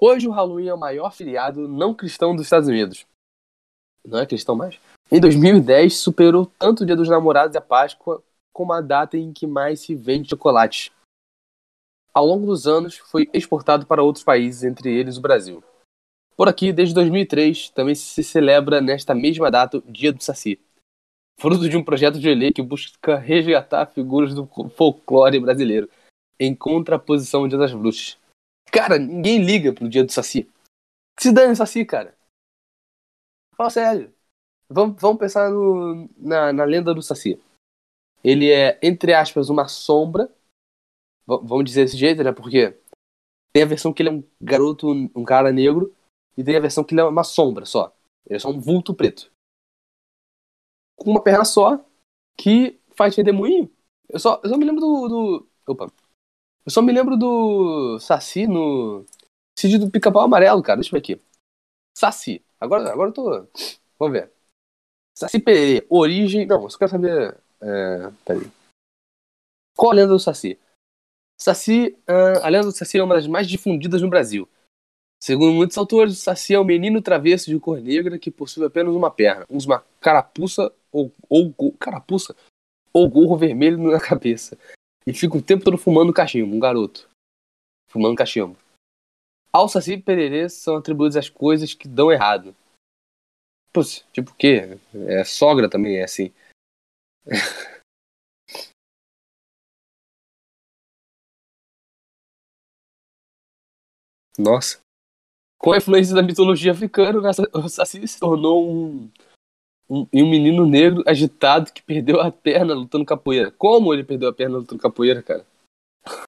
Hoje 0.01 0.27
o 0.27 0.33
Halloween 0.33 0.69
é 0.69 0.75
o 0.75 0.79
maior 0.79 1.13
feriado 1.13 1.69
não 1.69 1.95
cristão 1.95 2.35
dos 2.35 2.47
Estados 2.47 2.69
Unidos. 2.69 3.07
Não 4.05 4.19
é 4.19 4.27
cristão 4.27 4.57
mais? 4.57 4.81
Em 5.11 5.21
2010, 5.21 5.97
superou 5.99 6.51
tanto 6.59 6.83
o 6.83 6.87
Dia 6.87 6.97
dos 6.97 7.09
Namorados 7.09 7.55
e 7.55 7.59
a 7.59 7.61
Páscoa 7.61 8.23
como 8.53 8.73
a 8.73 8.81
data 8.81 9.17
em 9.17 9.33
que 9.33 9.47
mais 9.47 9.81
se 9.81 9.95
vende 9.95 10.31
chocolate 10.31 10.93
ao 12.15 12.27
longo 12.27 12.47
dos 12.47 12.67
anos 12.67 12.99
foi 12.99 13.29
exportado 13.33 13.87
para 13.87 14.03
outros 14.03 14.25
países, 14.25 14.65
entre 14.65 14.93
eles 14.93 15.17
o 15.17 15.21
Brasil. 15.21 15.65
Por 16.37 16.49
aqui, 16.49 16.73
desde 16.73 16.95
2003, 16.95 17.71
também 17.71 17.95
se 17.95 18.23
celebra 18.23 18.81
nesta 18.81 19.15
mesma 19.15 19.51
data 19.51 19.79
o 19.79 19.83
Dia 19.83 20.13
do 20.13 20.23
Saci, 20.23 20.61
fruto 21.39 21.69
de 21.69 21.77
um 21.77 21.85
projeto 21.85 22.19
de 22.19 22.35
lei 22.35 22.53
que 22.53 22.63
busca 22.63 23.17
resgatar 23.17 23.87
figuras 23.87 24.35
do 24.35 24.47
folclore 24.77 25.41
brasileiro, 25.41 25.89
em 26.45 26.55
contraposição 26.55 27.43
ao 27.43 27.49
Dia 27.49 27.59
das 27.59 27.73
Bruxas. 27.73 28.19
Cara, 28.73 28.99
ninguém 28.99 29.45
liga 29.45 29.73
pro 29.73 29.89
Dia 29.89 30.05
do 30.05 30.13
Saci. 30.13 30.45
Que 31.17 31.25
se 31.25 31.33
dane 31.33 31.53
o 31.53 31.57
Saci, 31.57 31.85
cara. 31.85 32.17
Fala 33.57 33.71
sério. 33.71 34.13
Vamos, 34.69 35.01
vamos 35.01 35.19
pensar 35.19 35.51
no, 35.51 36.09
na, 36.17 36.53
na 36.53 36.65
lenda 36.65 36.95
do 36.95 37.03
Saci. 37.03 37.41
Ele 38.25 38.51
é, 38.51 38.79
entre 38.83 39.13
aspas, 39.13 39.51
uma 39.51 39.69
sombra 39.69 40.33
vamos 41.27 41.65
dizer 41.65 41.85
desse 41.85 41.97
jeito, 41.97 42.23
né? 42.23 42.33
Porque 42.33 42.77
tem 43.53 43.63
a 43.63 43.67
versão 43.67 43.93
que 43.93 44.03
ele 44.03 44.09
é 44.09 44.13
um 44.13 44.25
garoto, 44.41 44.91
um 44.91 45.25
cara 45.25 45.53
negro, 45.53 45.95
e 46.37 46.43
tem 46.43 46.57
a 46.57 46.61
versão 46.61 46.85
que 46.85 46.95
ele 46.95 47.01
é 47.01 47.05
uma 47.05 47.25
sombra 47.25 47.65
só. 47.65 47.95
Ele 48.27 48.37
é 48.37 48.39
só 48.39 48.51
um 48.51 48.61
vulto 48.61 48.95
preto. 48.95 49.31
Com 50.97 51.11
uma 51.11 51.23
perna 51.23 51.45
só, 51.45 51.85
que 52.37 52.81
faz 52.95 53.17
redemoinho. 53.17 53.71
Eu 54.09 54.19
só, 54.19 54.41
eu 54.43 54.51
só 54.51 54.57
me 54.57 54.65
lembro 54.65 54.81
do, 54.81 55.09
do. 55.09 55.49
Opa. 55.67 55.91
Eu 56.65 56.71
só 56.71 56.81
me 56.81 56.93
lembro 56.93 57.17
do 57.17 57.99
Saci 57.99 58.47
no. 58.47 59.05
Cid 59.59 59.79
do 59.79 59.91
pica-pau 59.91 60.23
amarelo, 60.23 60.63
cara. 60.63 60.77
Deixa 60.77 60.91
eu 60.91 60.93
ver 60.93 60.99
aqui. 60.99 61.23
Saci. 61.97 62.45
Agora, 62.61 62.91
agora 62.93 63.11
eu 63.11 63.15
tô. 63.15 63.49
Vamos 63.99 64.13
ver. 64.13 64.33
Saci 65.17 65.41
Pererê. 65.41 65.85
Origem. 65.91 66.47
Não, 66.47 66.69
só 66.71 66.79
quero 66.79 66.91
saber. 66.91 67.37
É... 67.61 68.11
Peraí. 68.25 68.51
Qual 69.77 69.91
a 69.91 69.95
lenda 69.95 70.13
do 70.13 70.19
Saci? 70.19 70.59
Saci, 71.41 71.97
uh, 72.09 72.45
a 72.45 72.49
lenda 72.49 72.67
do 72.67 72.73
Saci 72.73 72.99
é 72.99 73.03
uma 73.03 73.17
das 73.17 73.27
mais 73.27 73.49
difundidas 73.49 74.01
no 74.01 74.09
Brasil. 74.09 74.49
Segundo 75.21 75.53
muitos 75.53 75.77
autores, 75.77 76.13
o 76.13 76.17
Saci 76.17 76.55
é 76.55 76.61
um 76.61 76.65
menino 76.65 77.03
travesso 77.03 77.51
de 77.51 77.59
cor 77.59 77.81
negra 77.81 78.19
que 78.19 78.31
possui 78.31 78.65
apenas 78.65 78.95
uma 78.95 79.11
perna, 79.11 79.45
usa 79.49 79.67
uma 79.67 79.85
carapuça 80.01 80.73
ou, 80.93 81.13
ou 81.29 81.53
carapuça 81.73 82.37
ou 82.93 83.09
gorro 83.09 83.37
vermelho 83.37 83.79
na 83.79 83.99
cabeça 84.01 84.57
e 85.07 85.13
fica 85.13 85.37
o 85.37 85.43
tempo 85.43 85.65
todo 85.65 85.79
fumando 85.79 86.13
cachimbo, 86.13 86.55
um 86.55 86.61
garoto 86.61 87.09
fumando 87.89 88.17
cachimbo. 88.17 88.57
Ao 89.53 89.69
Saci 89.69 89.99
Pererê 89.99 90.49
são 90.49 90.77
atribuídas 90.77 91.17
as 91.17 91.29
coisas 91.29 91.75
que 91.75 91.87
dão 91.87 92.11
errado. 92.11 92.57
Putz, 93.73 94.07
tipo 94.13 94.31
o 94.31 94.35
quê? 94.35 94.79
É 94.95 95.25
sogra 95.25 95.69
também, 95.69 95.99
é 95.99 96.05
assim. 96.05 96.33
Nossa. 104.39 104.81
Com 105.59 105.73
a 105.73 105.77
influência 105.77 106.15
da 106.15 106.23
mitologia 106.23 106.73
africana, 106.73 107.19
o 107.53 107.69
Saci 107.69 108.07
se 108.09 108.19
tornou 108.19 108.69
um, 108.69 109.11
um, 109.89 110.07
um 110.13 110.31
menino 110.31 110.67
negro 110.67 111.03
agitado 111.07 111.73
que 111.73 111.83
perdeu 111.83 112.21
a 112.21 112.31
perna 112.31 112.75
lutando 112.75 113.05
capoeira. 113.05 113.51
Como 113.51 113.93
ele 113.93 114.05
perdeu 114.05 114.29
a 114.29 114.33
perna 114.33 114.59
lutando 114.59 114.81
capoeira, 114.81 115.23
cara? 115.23 115.47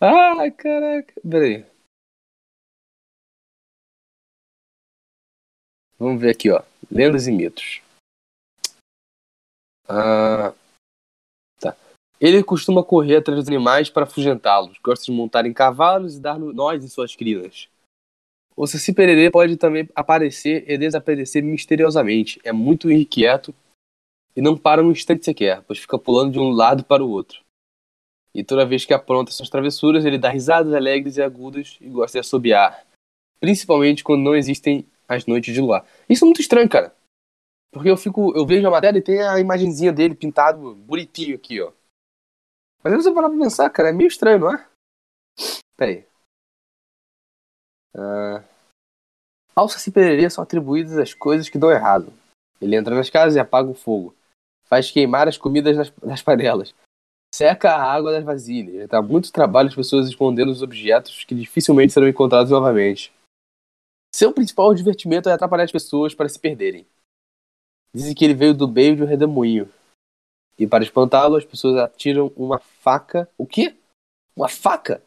Ah, 0.00 0.50
caraca. 0.50 1.14
Peraí. 1.22 1.64
Vamos 5.98 6.20
ver 6.20 6.32
aqui, 6.32 6.50
ó. 6.50 6.62
Lendas 6.90 7.26
e 7.26 7.32
mitos. 7.32 7.80
Ah, 9.88 10.52
ele 12.20 12.42
costuma 12.42 12.82
correr 12.82 13.16
atrás 13.16 13.38
dos 13.38 13.48
animais 13.48 13.90
para 13.90 14.04
afugentá-los, 14.04 14.78
gosta 14.78 15.04
de 15.04 15.12
montar 15.12 15.44
em 15.44 15.52
cavalos 15.52 16.16
e 16.16 16.20
dar 16.20 16.38
nós 16.38 16.82
em 16.82 16.88
suas 16.88 17.14
crinas. 17.14 17.68
O 18.56 18.66
Saci 18.66 18.92
Pererê 18.92 19.30
pode 19.30 19.56
também 19.56 19.88
aparecer 19.94 20.64
e 20.70 20.78
desaparecer 20.78 21.42
misteriosamente. 21.42 22.40
É 22.44 22.52
muito 22.52 22.90
inquieto 22.90 23.54
e 24.36 24.40
não 24.40 24.56
para 24.56 24.82
um 24.82 24.90
instante 24.90 25.24
sequer, 25.24 25.62
pois 25.62 25.78
fica 25.78 25.98
pulando 25.98 26.32
de 26.32 26.38
um 26.38 26.50
lado 26.50 26.84
para 26.84 27.04
o 27.04 27.10
outro. 27.10 27.42
E 28.34 28.42
toda 28.42 28.66
vez 28.66 28.84
que 28.84 28.94
apronta 28.94 29.30
suas 29.30 29.48
travessuras, 29.48 30.04
ele 30.04 30.18
dá 30.18 30.28
risadas 30.28 30.72
alegres 30.72 31.16
e 31.16 31.22
agudas 31.22 31.78
e 31.80 31.88
gosta 31.88 32.16
de 32.16 32.20
assobiar. 32.20 32.84
Principalmente 33.40 34.02
quando 34.02 34.22
não 34.22 34.34
existem 34.34 34.86
as 35.08 35.26
noites 35.26 35.54
de 35.54 35.60
luar. 35.60 35.86
Isso 36.08 36.24
é 36.24 36.26
muito 36.26 36.40
estranho, 36.40 36.68
cara. 36.68 36.94
Porque 37.72 37.90
eu 37.90 37.96
fico, 37.96 38.36
eu 38.36 38.46
vejo 38.46 38.66
a 38.66 38.70
matéria 38.70 38.98
e 38.98 39.02
tem 39.02 39.20
a 39.20 39.38
imagenzinha 39.38 39.92
dele 39.92 40.14
pintado 40.14 40.74
bonitinho 40.74 41.34
aqui, 41.34 41.60
ó. 41.60 41.72
Mas 42.82 42.92
aí 42.92 43.02
você 43.02 43.12
parar 43.12 43.28
pra 43.28 43.38
pensar, 43.38 43.70
cara, 43.70 43.88
é 43.88 43.92
meio 43.92 44.08
estranho, 44.08 44.38
não 44.38 44.52
é? 44.52 44.68
Peraí. 45.76 46.06
Uh... 47.94 48.42
Ao 49.54 49.68
Saci 49.68 49.90
Pererê 49.90 50.28
são 50.28 50.42
atribuídas 50.42 50.98
as 50.98 51.14
coisas 51.14 51.48
que 51.48 51.58
dão 51.58 51.70
errado. 51.70 52.12
Ele 52.60 52.76
entra 52.76 52.94
nas 52.94 53.10
casas 53.10 53.36
e 53.36 53.40
apaga 53.40 53.68
o 53.68 53.74
fogo. 53.74 54.14
Faz 54.64 54.90
queimar 54.90 55.28
as 55.28 55.36
comidas 55.36 55.76
nas, 55.76 55.92
nas 56.02 56.22
panelas. 56.22 56.74
Seca 57.34 57.72
a 57.72 57.92
água 57.92 58.12
das 58.12 58.24
vasilhas. 58.24 58.88
Dá 58.88 59.02
muito 59.02 59.32
trabalho 59.32 59.68
as 59.68 59.74
pessoas 59.74 60.08
escondendo 60.08 60.50
os 60.50 60.62
objetos 60.62 61.24
que 61.24 61.34
dificilmente 61.34 61.92
serão 61.92 62.08
encontrados 62.08 62.50
novamente. 62.50 63.12
Seu 64.14 64.32
principal 64.32 64.72
divertimento 64.72 65.28
é 65.28 65.32
atrapalhar 65.32 65.64
as 65.64 65.72
pessoas 65.72 66.14
para 66.14 66.28
se 66.28 66.38
perderem. 66.38 66.86
Dizem 67.92 68.14
que 68.14 68.24
ele 68.24 68.34
veio 68.34 68.54
do 68.54 68.68
meio 68.68 68.96
de 68.96 69.02
um 69.02 69.06
redemoinho. 69.06 69.68
E 70.58 70.66
para 70.66 70.84
espantá-lo, 70.84 71.36
as 71.36 71.44
pessoas 71.44 71.76
atiram 71.76 72.32
uma 72.36 72.58
faca. 72.58 73.28
O 73.36 73.46
quê? 73.46 73.76
Uma 74.36 74.48
faca? 74.48 75.02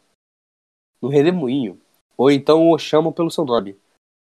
No 1.00 1.08
redemoinho. 1.08 1.80
Ou 2.18 2.30
então 2.30 2.68
o 2.68 2.78
chamam 2.78 3.12
pelo 3.12 3.30
seu 3.30 3.44
nome. 3.44 3.78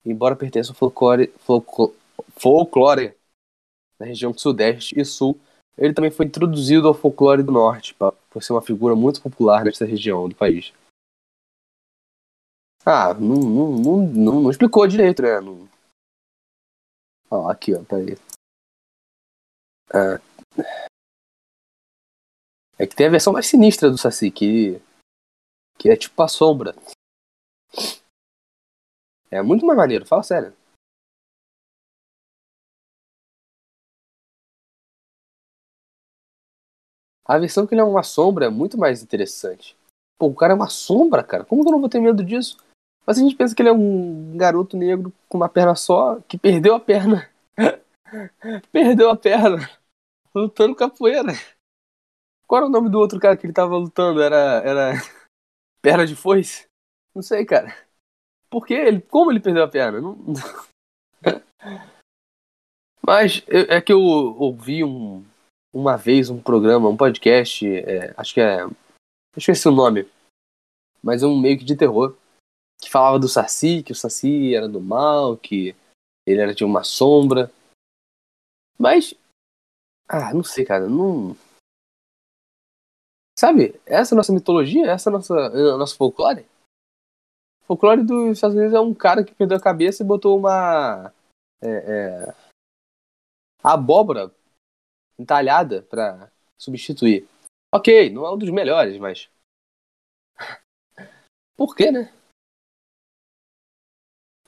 Embora 0.04 0.34
pertença 0.34 0.72
ao 0.72 0.76
folclore, 0.76 1.28
folclore, 1.38 1.94
folclore 2.36 3.14
da 3.98 4.04
região 4.04 4.36
sudeste 4.36 4.98
e 4.98 5.04
sul, 5.04 5.40
ele 5.78 5.94
também 5.94 6.10
foi 6.10 6.26
introduzido 6.26 6.88
ao 6.88 6.94
folclore 6.94 7.42
do 7.42 7.52
norte, 7.52 7.94
por 7.94 8.42
ser 8.42 8.52
uma 8.52 8.62
figura 8.62 8.94
muito 8.94 9.22
popular 9.22 9.64
nesta 9.64 9.84
região 9.84 10.28
do 10.28 10.34
país. 10.34 10.72
Ah, 12.84 13.14
não, 13.14 13.36
não, 13.36 13.72
não, 13.72 14.06
não, 14.06 14.40
não 14.42 14.50
explicou 14.50 14.86
direito, 14.86 15.22
né? 15.22 15.40
Não... 15.40 15.68
Ó, 17.30 17.48
aqui, 17.48 17.74
ó, 17.74 17.82
peraí. 17.84 18.16
Ah. 19.92 20.20
É 22.78 22.86
que 22.86 22.94
tem 22.94 23.06
a 23.06 23.10
versão 23.10 23.32
mais 23.32 23.46
sinistra 23.46 23.90
do 23.90 23.98
Saci, 23.98 24.30
que, 24.30 24.80
que 25.78 25.88
é 25.88 25.96
tipo 25.96 26.22
a 26.22 26.28
sombra. 26.28 26.74
É 29.30 29.42
muito 29.42 29.66
mais 29.66 29.76
maneiro, 29.76 30.06
fala 30.06 30.22
sério. 30.22 30.52
A 37.24 37.38
versão 37.38 37.66
que 37.66 37.74
ele 37.74 37.80
é 37.80 37.84
uma 37.84 38.04
sombra 38.04 38.46
é 38.46 38.48
muito 38.48 38.78
mais 38.78 39.02
interessante. 39.02 39.76
Pô, 40.18 40.28
o 40.28 40.34
cara 40.34 40.52
é 40.52 40.56
uma 40.56 40.68
sombra, 40.68 41.24
cara. 41.24 41.44
Como 41.44 41.62
que 41.62 41.68
eu 41.68 41.72
não 41.72 41.80
vou 41.80 41.88
ter 41.88 42.00
medo 42.00 42.24
disso? 42.24 42.56
Mas 43.04 43.18
a 43.18 43.20
gente 43.20 43.34
pensa 43.36 43.54
que 43.54 43.62
ele 43.62 43.68
é 43.68 43.72
um 43.72 44.36
garoto 44.36 44.76
negro 44.76 45.12
com 45.28 45.36
uma 45.36 45.48
perna 45.48 45.74
só, 45.74 46.20
que 46.28 46.38
perdeu 46.38 46.74
a 46.74 46.80
perna. 46.80 47.28
perdeu 48.72 49.10
a 49.10 49.16
perna. 49.16 49.68
Lutando 50.34 50.74
capoeira. 50.76 51.32
Qual 52.46 52.58
era 52.60 52.66
o 52.66 52.70
nome 52.70 52.88
do 52.88 52.98
outro 52.98 53.18
cara 53.18 53.36
que 53.36 53.44
ele 53.46 53.52
tava 53.52 53.76
lutando? 53.76 54.22
Era. 54.22 54.62
Era. 54.64 54.92
Perna 55.82 56.06
de 56.06 56.16
foice? 56.16 56.66
Não 57.14 57.22
sei, 57.22 57.44
cara. 57.44 57.85
Por 58.50 58.66
que 58.66 58.74
ele. 58.74 59.00
Como 59.00 59.30
ele 59.30 59.40
perdeu 59.40 59.64
a 59.64 59.68
perna? 59.68 60.00
Não... 60.00 60.16
Mas 63.06 63.44
é 63.46 63.80
que 63.80 63.92
eu 63.92 64.00
ouvi 64.00 64.82
um, 64.82 65.24
uma 65.72 65.96
vez 65.96 66.28
um 66.28 66.40
programa, 66.40 66.88
um 66.88 66.96
podcast, 66.96 67.64
é, 67.64 68.12
acho 68.16 68.34
que 68.34 68.40
é. 68.40 68.66
Esqueci 69.36 69.68
o 69.68 69.72
nome. 69.72 70.08
Mas 71.02 71.22
é 71.22 71.26
um 71.26 71.38
meio 71.38 71.58
que 71.58 71.64
de 71.64 71.76
terror. 71.76 72.16
Que 72.80 72.90
falava 72.90 73.18
do 73.18 73.28
Saci, 73.28 73.82
que 73.82 73.92
o 73.92 73.94
Saci 73.94 74.54
era 74.54 74.68
do 74.68 74.80
mal, 74.80 75.36
que 75.36 75.74
ele 76.26 76.40
era 76.40 76.54
de 76.54 76.64
uma 76.64 76.82
sombra. 76.82 77.52
Mas. 78.78 79.14
Ah, 80.08 80.34
não 80.34 80.42
sei, 80.42 80.64
cara. 80.64 80.88
Não. 80.88 81.36
Sabe? 83.38 83.78
Essa 83.84 84.14
é 84.14 84.16
a 84.16 84.18
nossa 84.18 84.32
mitologia, 84.32 84.90
essa 84.90 85.10
é 85.10 85.12
a 85.12 85.16
nossa, 85.16 85.34
a 85.34 85.76
nossa 85.76 85.96
folclore. 85.96 86.46
O 87.66 87.74
folclore 87.74 88.04
dos 88.04 88.36
Estados 88.36 88.56
Unidos 88.56 88.74
é 88.74 88.80
um 88.80 88.94
cara 88.94 89.24
que 89.24 89.34
perdeu 89.34 89.56
a 89.56 89.60
cabeça 89.60 90.04
e 90.04 90.06
botou 90.06 90.38
uma. 90.38 91.12
É, 91.60 91.68
é, 91.68 92.34
abóbora 93.60 94.32
entalhada 95.18 95.82
para 95.82 96.30
substituir. 96.56 97.28
Ok, 97.74 98.08
não 98.10 98.24
é 98.24 98.32
um 98.32 98.38
dos 98.38 98.50
melhores, 98.50 98.96
mas. 99.00 99.28
Por 101.56 101.74
quê, 101.74 101.90
né? 101.90 102.12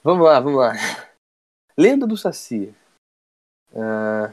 Vamos 0.04 0.24
lá, 0.24 0.38
vamos 0.38 0.60
lá. 0.60 0.72
Lenda 1.76 2.06
do 2.06 2.16
Saci. 2.16 2.72
Uh... 3.72 4.32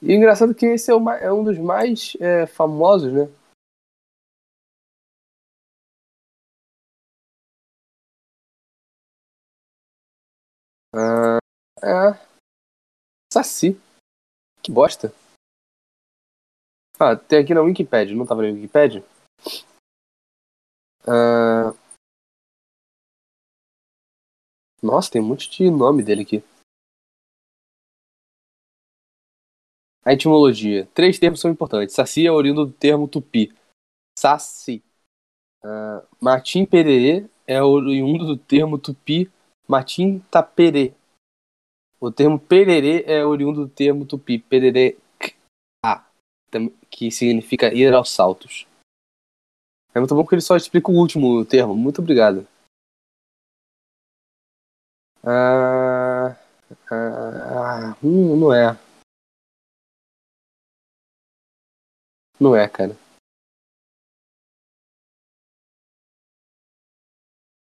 E 0.00 0.12
engraçado 0.12 0.54
que 0.54 0.66
esse 0.66 0.92
é, 0.92 0.94
uma, 0.94 1.16
é 1.16 1.32
um 1.32 1.42
dos 1.42 1.58
mais 1.58 2.16
é, 2.20 2.46
famosos, 2.46 3.12
né? 3.12 3.28
Uh... 10.96 11.36
É. 11.84 12.18
Saci. 13.30 13.78
Que 14.62 14.72
bosta. 14.72 15.12
Ah, 16.98 17.14
tem 17.14 17.40
aqui 17.40 17.52
na 17.52 17.60
Wikipedia, 17.60 18.16
não 18.16 18.24
tava 18.24 18.40
na 18.40 18.48
Wikipedia? 18.48 19.04
Uh... 21.02 21.76
Nossa, 24.82 25.10
tem 25.10 25.20
um 25.20 25.26
monte 25.26 25.50
de 25.50 25.70
nome 25.70 26.02
dele 26.02 26.22
aqui. 26.22 26.42
A 30.02 30.12
etimologia. 30.14 30.86
Três 30.94 31.18
termos 31.18 31.40
são 31.40 31.50
importantes. 31.50 31.94
Saci 31.94 32.26
é 32.26 32.32
oriundo 32.32 32.64
do 32.64 32.72
termo 32.72 33.06
tupi. 33.06 33.52
Saci. 34.18 34.82
Uh, 35.62 36.06
matim 36.20 36.64
pererê 36.64 37.28
é 37.46 37.60
oriundo 37.62 38.24
do 38.24 38.38
termo 38.38 38.78
tupi 38.78 39.30
matim 39.68 40.20
taperê. 40.30 40.92
O 42.00 42.10
termo 42.10 42.38
pererê 42.38 43.04
é 43.06 43.24
oriundo 43.24 43.66
do 43.66 43.68
termo 43.68 44.04
tupi, 44.04 44.38
pererê 44.38 44.96
que 46.90 47.10
significa 47.10 47.72
ir 47.72 47.92
aos 47.92 48.10
saltos. 48.10 48.66
É 49.94 49.98
muito 49.98 50.14
bom 50.14 50.26
que 50.26 50.34
ele 50.34 50.42
só 50.42 50.56
explica 50.56 50.90
o 50.90 50.94
último 50.94 51.44
termo. 51.44 51.74
Muito 51.74 52.00
obrigado. 52.00 52.46
Ah, 55.24 56.36
ah, 56.90 57.96
hum, 58.02 58.36
não 58.36 58.52
é. 58.52 58.78
Não 62.38 62.54
é, 62.54 62.68
cara. 62.68 62.96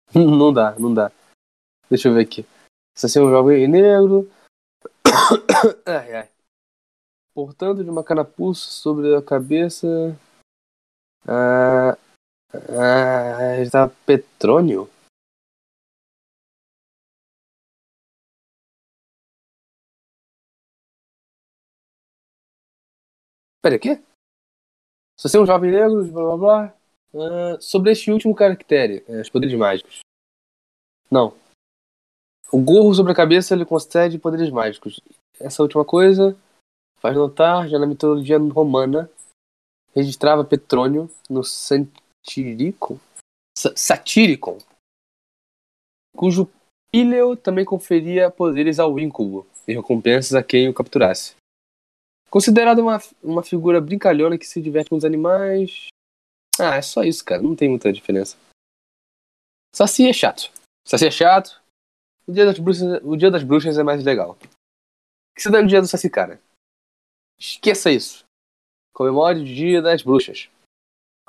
não 0.14 0.52
dá, 0.54 0.76
não 0.80 0.94
dá. 0.94 1.12
Deixa 1.90 2.08
eu 2.08 2.14
ver 2.14 2.22
aqui. 2.22 2.46
Assassino 2.96 3.26
é 3.26 3.28
um 3.30 3.32
jovem 3.32 3.68
negro. 3.68 4.30
ai, 5.86 6.14
ai. 6.14 6.30
Portanto, 7.34 7.84
de 7.84 7.90
uma 7.90 8.04
canapuça 8.04 8.70
sobre 8.70 9.16
a 9.16 9.22
cabeça. 9.22 9.88
Ah, 11.28 11.98
ah, 12.54 13.58
está 13.62 13.88
Petrônio? 14.06 14.90
Pera, 23.62 23.76
o 23.76 23.80
quê? 23.80 23.96
Se 25.18 25.28
você 25.28 25.38
é 25.38 25.42
um 25.42 25.46
jovem 25.46 25.72
negro, 25.72 26.04
blá 26.12 26.24
blá 26.24 26.38
blá. 26.38 26.76
Uh, 27.12 27.62
sobre 27.62 27.92
este 27.92 28.12
último 28.12 28.36
caractere, 28.36 29.04
é, 29.08 29.22
os 29.22 29.30
poderes 29.30 29.58
mágicos. 29.58 30.00
Não, 31.12 31.36
o 32.52 32.60
gorro 32.60 32.94
sobre 32.94 33.12
a 33.12 33.16
cabeça 33.16 33.56
lhe 33.56 33.66
concede 33.66 34.20
poderes 34.20 34.50
mágicos. 34.50 35.00
Essa 35.40 35.62
última 35.62 35.86
coisa 35.86 36.38
faz 37.00 37.16
notar, 37.16 37.68
já 37.68 37.80
na 37.80 37.88
mitologia 37.88 38.38
romana, 38.38 39.10
registrava 39.94 40.44
Petrônio 40.44 41.10
no 41.30 41.44
Satiricon, 41.44 43.00
Satyricon, 43.56 44.58
cujo 46.16 46.50
Píleo 46.92 47.36
também 47.36 47.64
conferia 47.64 48.32
poderes 48.32 48.80
ao 48.80 49.00
íncubo 49.00 49.46
e 49.68 49.74
recompensas 49.74 50.34
a 50.34 50.44
quem 50.44 50.68
o 50.68 50.74
capturasse. 50.74 51.36
Considerado 52.30 52.80
uma, 52.80 53.00
uma 53.24 53.44
figura 53.44 53.80
brincalhona 53.80 54.38
que 54.38 54.46
se 54.46 54.62
diverte 54.62 54.90
com 54.90 54.96
os 54.96 55.06
animais. 55.06 55.88
Ah, 56.60 56.76
é 56.76 56.82
só 56.82 57.04
isso, 57.04 57.24
cara. 57.24 57.42
Não 57.42 57.56
tem 57.56 57.70
muita 57.70 57.92
diferença. 57.92 58.38
Saci 59.74 60.08
é 60.08 60.14
chato. 60.14 60.52
Saci 60.86 61.08
é 61.08 61.12
chato, 61.12 61.62
o 62.30 62.32
dia 62.32 62.46
das 62.46 62.60
bruxas, 62.60 63.02
o 63.04 63.16
dia 63.16 63.32
das 63.32 63.44
bruxas 63.44 63.78
é 63.80 63.84
mais 63.84 64.04
legal. 64.04 64.38
O 64.42 65.36
que 65.36 65.42
se 65.42 65.50
dá 65.50 65.60
no 65.62 65.68
dia 65.68 65.82
do 65.82 65.88
Saci, 65.88 66.10
cara? 66.10 66.40
Esqueça 67.40 67.90
isso. 67.90 68.24
Comemore 68.94 69.42
o 69.42 69.46
dia 69.46 69.82
das 69.82 70.04
bruxas. 70.04 70.48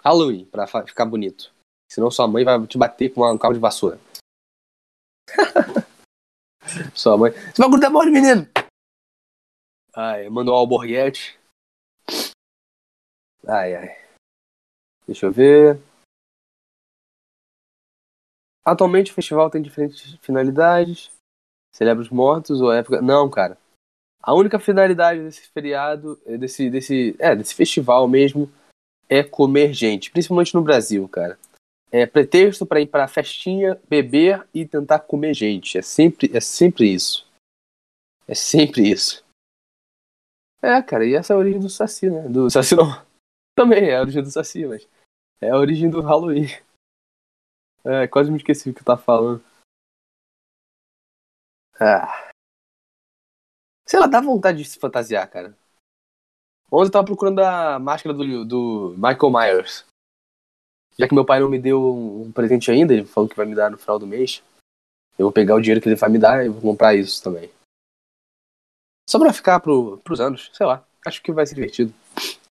Halloween, 0.03 0.45
pra 0.45 0.67
ficar 0.67 1.07
bonito. 1.07 1.53
Senão 1.91 2.11
sua 2.11 2.29
mãe 2.29 2.45
vai 2.45 2.67
te 2.67 2.77
bater 2.77 3.15
com 3.15 3.27
um 3.33 3.39
cabo 3.39 3.55
de 3.55 3.61
vassoura. 3.61 3.99
sua 6.95 7.17
mãe. 7.17 7.33
Você 7.33 7.63
vai 7.63 7.71
grudar 7.71 7.91
mole, 7.91 8.11
menino! 8.11 8.47
Ai, 9.95 10.29
mandou 10.29 10.55
o 10.55 10.59
alborguete. 10.59 11.39
Ai, 13.47 13.75
ai. 13.75 14.07
Deixa 15.07 15.27
eu 15.27 15.33
ver. 15.33 15.81
Atualmente 18.65 19.11
o 19.11 19.15
festival 19.15 19.51
tem 19.51 19.63
diferentes 19.63 20.17
finalidades. 20.23 21.11
Celebra 21.73 22.03
os 22.03 22.11
mortos 22.11 22.61
ou 22.61 22.73
época. 22.73 23.01
Não, 23.01 23.29
cara. 23.31 23.57
A 24.23 24.35
única 24.35 24.59
finalidade 24.59 25.23
desse 25.23 25.49
feriado, 25.49 26.21
eh, 26.27 26.37
desse, 26.37 26.69
desse, 26.69 27.17
é, 27.19 27.35
desse 27.35 27.55
festival 27.55 28.07
mesmo, 28.07 28.51
é 29.09 29.23
comer 29.25 29.73
gente, 29.73 30.11
principalmente 30.11 30.55
no 30.55 30.63
Brasil, 30.63 31.09
cara. 31.09 31.39
É 31.91 32.07
pretexto 32.07 32.65
para 32.65 32.81
ir 32.81 32.87
para 32.87 33.09
festinha, 33.09 33.81
beber 33.89 34.47
e 34.55 34.65
tentar 34.65 35.01
comer 35.01 35.35
gente. 35.35 35.77
É 35.77 35.83
sempre, 35.83 36.31
é 36.33 36.41
sempre 36.41 36.93
isso. 36.93 37.27
É 38.29 38.35
sempre 38.35 38.89
isso. 38.89 39.25
É, 40.63 40.81
cara, 40.83 41.05
e 41.07 41.15
essa 41.15 41.33
é 41.33 41.37
a 41.37 41.39
origem 41.39 41.59
do 41.59 41.71
Saci, 41.71 42.11
né? 42.11 42.29
Do 42.29 42.49
Saci 42.51 42.77
não. 42.77 42.87
Também 43.57 43.89
é 43.89 43.97
a 43.97 44.03
origem 44.03 44.23
do 44.23 44.31
Saci, 44.31 44.67
mas 44.67 44.87
é 45.41 45.51
a 45.51 45.57
origem 45.57 45.91
do 45.91 46.01
Halloween. 46.01 46.47
É, 47.85 48.07
quase 48.07 48.31
me 48.31 48.37
esqueci 48.37 48.71
o 48.71 48.75
que 48.75 48.85
tá 48.85 48.97
falando. 48.97 49.43
Ah. 51.81 52.31
Sei 53.87 53.99
lá, 53.99 54.07
dá 54.07 54.21
vontade 54.21 54.59
de 54.59 54.65
se 54.69 54.79
fantasiar, 54.79 55.29
cara. 55.31 55.57
Ontem 56.71 56.89
eu 56.89 56.93
tava 56.93 57.07
procurando 57.07 57.41
a 57.41 57.79
máscara 57.79 58.15
do, 58.15 58.45
do 58.45 58.95
Michael 58.97 59.33
Myers. 59.33 59.85
Já 60.97 61.09
que 61.09 61.15
meu 61.15 61.25
pai 61.25 61.41
não 61.41 61.49
me 61.49 61.59
deu 61.59 61.83
um 61.83 62.31
presente 62.31 62.71
ainda, 62.71 62.93
ele 62.93 63.07
falou 63.07 63.29
que 63.29 63.37
vai 63.37 63.47
me 63.47 63.55
dar 63.55 63.71
no 63.71 63.79
final 63.79 63.99
do 63.99 64.07
mês. 64.07 64.43
Eu 65.19 65.27
vou 65.27 65.33
pegar 65.33 65.55
o 65.55 65.61
dinheiro 65.61 65.81
que 65.81 65.89
ele 65.89 65.97
vai 65.97 66.11
me 66.11 66.19
dar 66.19 66.45
e 66.45 66.49
vou 66.49 66.61
comprar 66.61 66.95
isso 66.95 67.23
também. 67.23 67.51
Só 69.09 69.19
pra 69.19 69.33
ficar 69.33 69.59
pro, 69.61 69.99
pros 69.99 70.21
anos, 70.21 70.51
sei 70.53 70.67
lá. 70.67 70.85
Acho 71.05 71.23
que 71.23 71.33
vai 71.33 71.47
ser 71.47 71.55
divertido. 71.55 71.93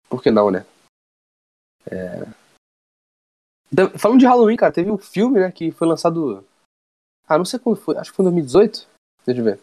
Por 0.08 0.22
que 0.22 0.30
não, 0.30 0.50
né? 0.50 0.66
É... 1.90 2.41
Falando 3.98 4.20
de 4.20 4.26
Halloween, 4.26 4.56
cara, 4.56 4.72
teve 4.72 4.90
um 4.90 4.98
filme, 4.98 5.40
né, 5.40 5.50
que 5.50 5.70
foi 5.70 5.88
lançado. 5.88 6.44
Ah, 7.26 7.38
não 7.38 7.44
sei 7.44 7.58
quando 7.58 7.76
foi. 7.76 7.96
Acho 7.96 8.10
que 8.10 8.16
foi 8.16 8.24
em 8.24 8.30
2018. 8.30 8.86
Deixa 9.24 9.40
eu 9.40 9.44
ver. 9.44 9.60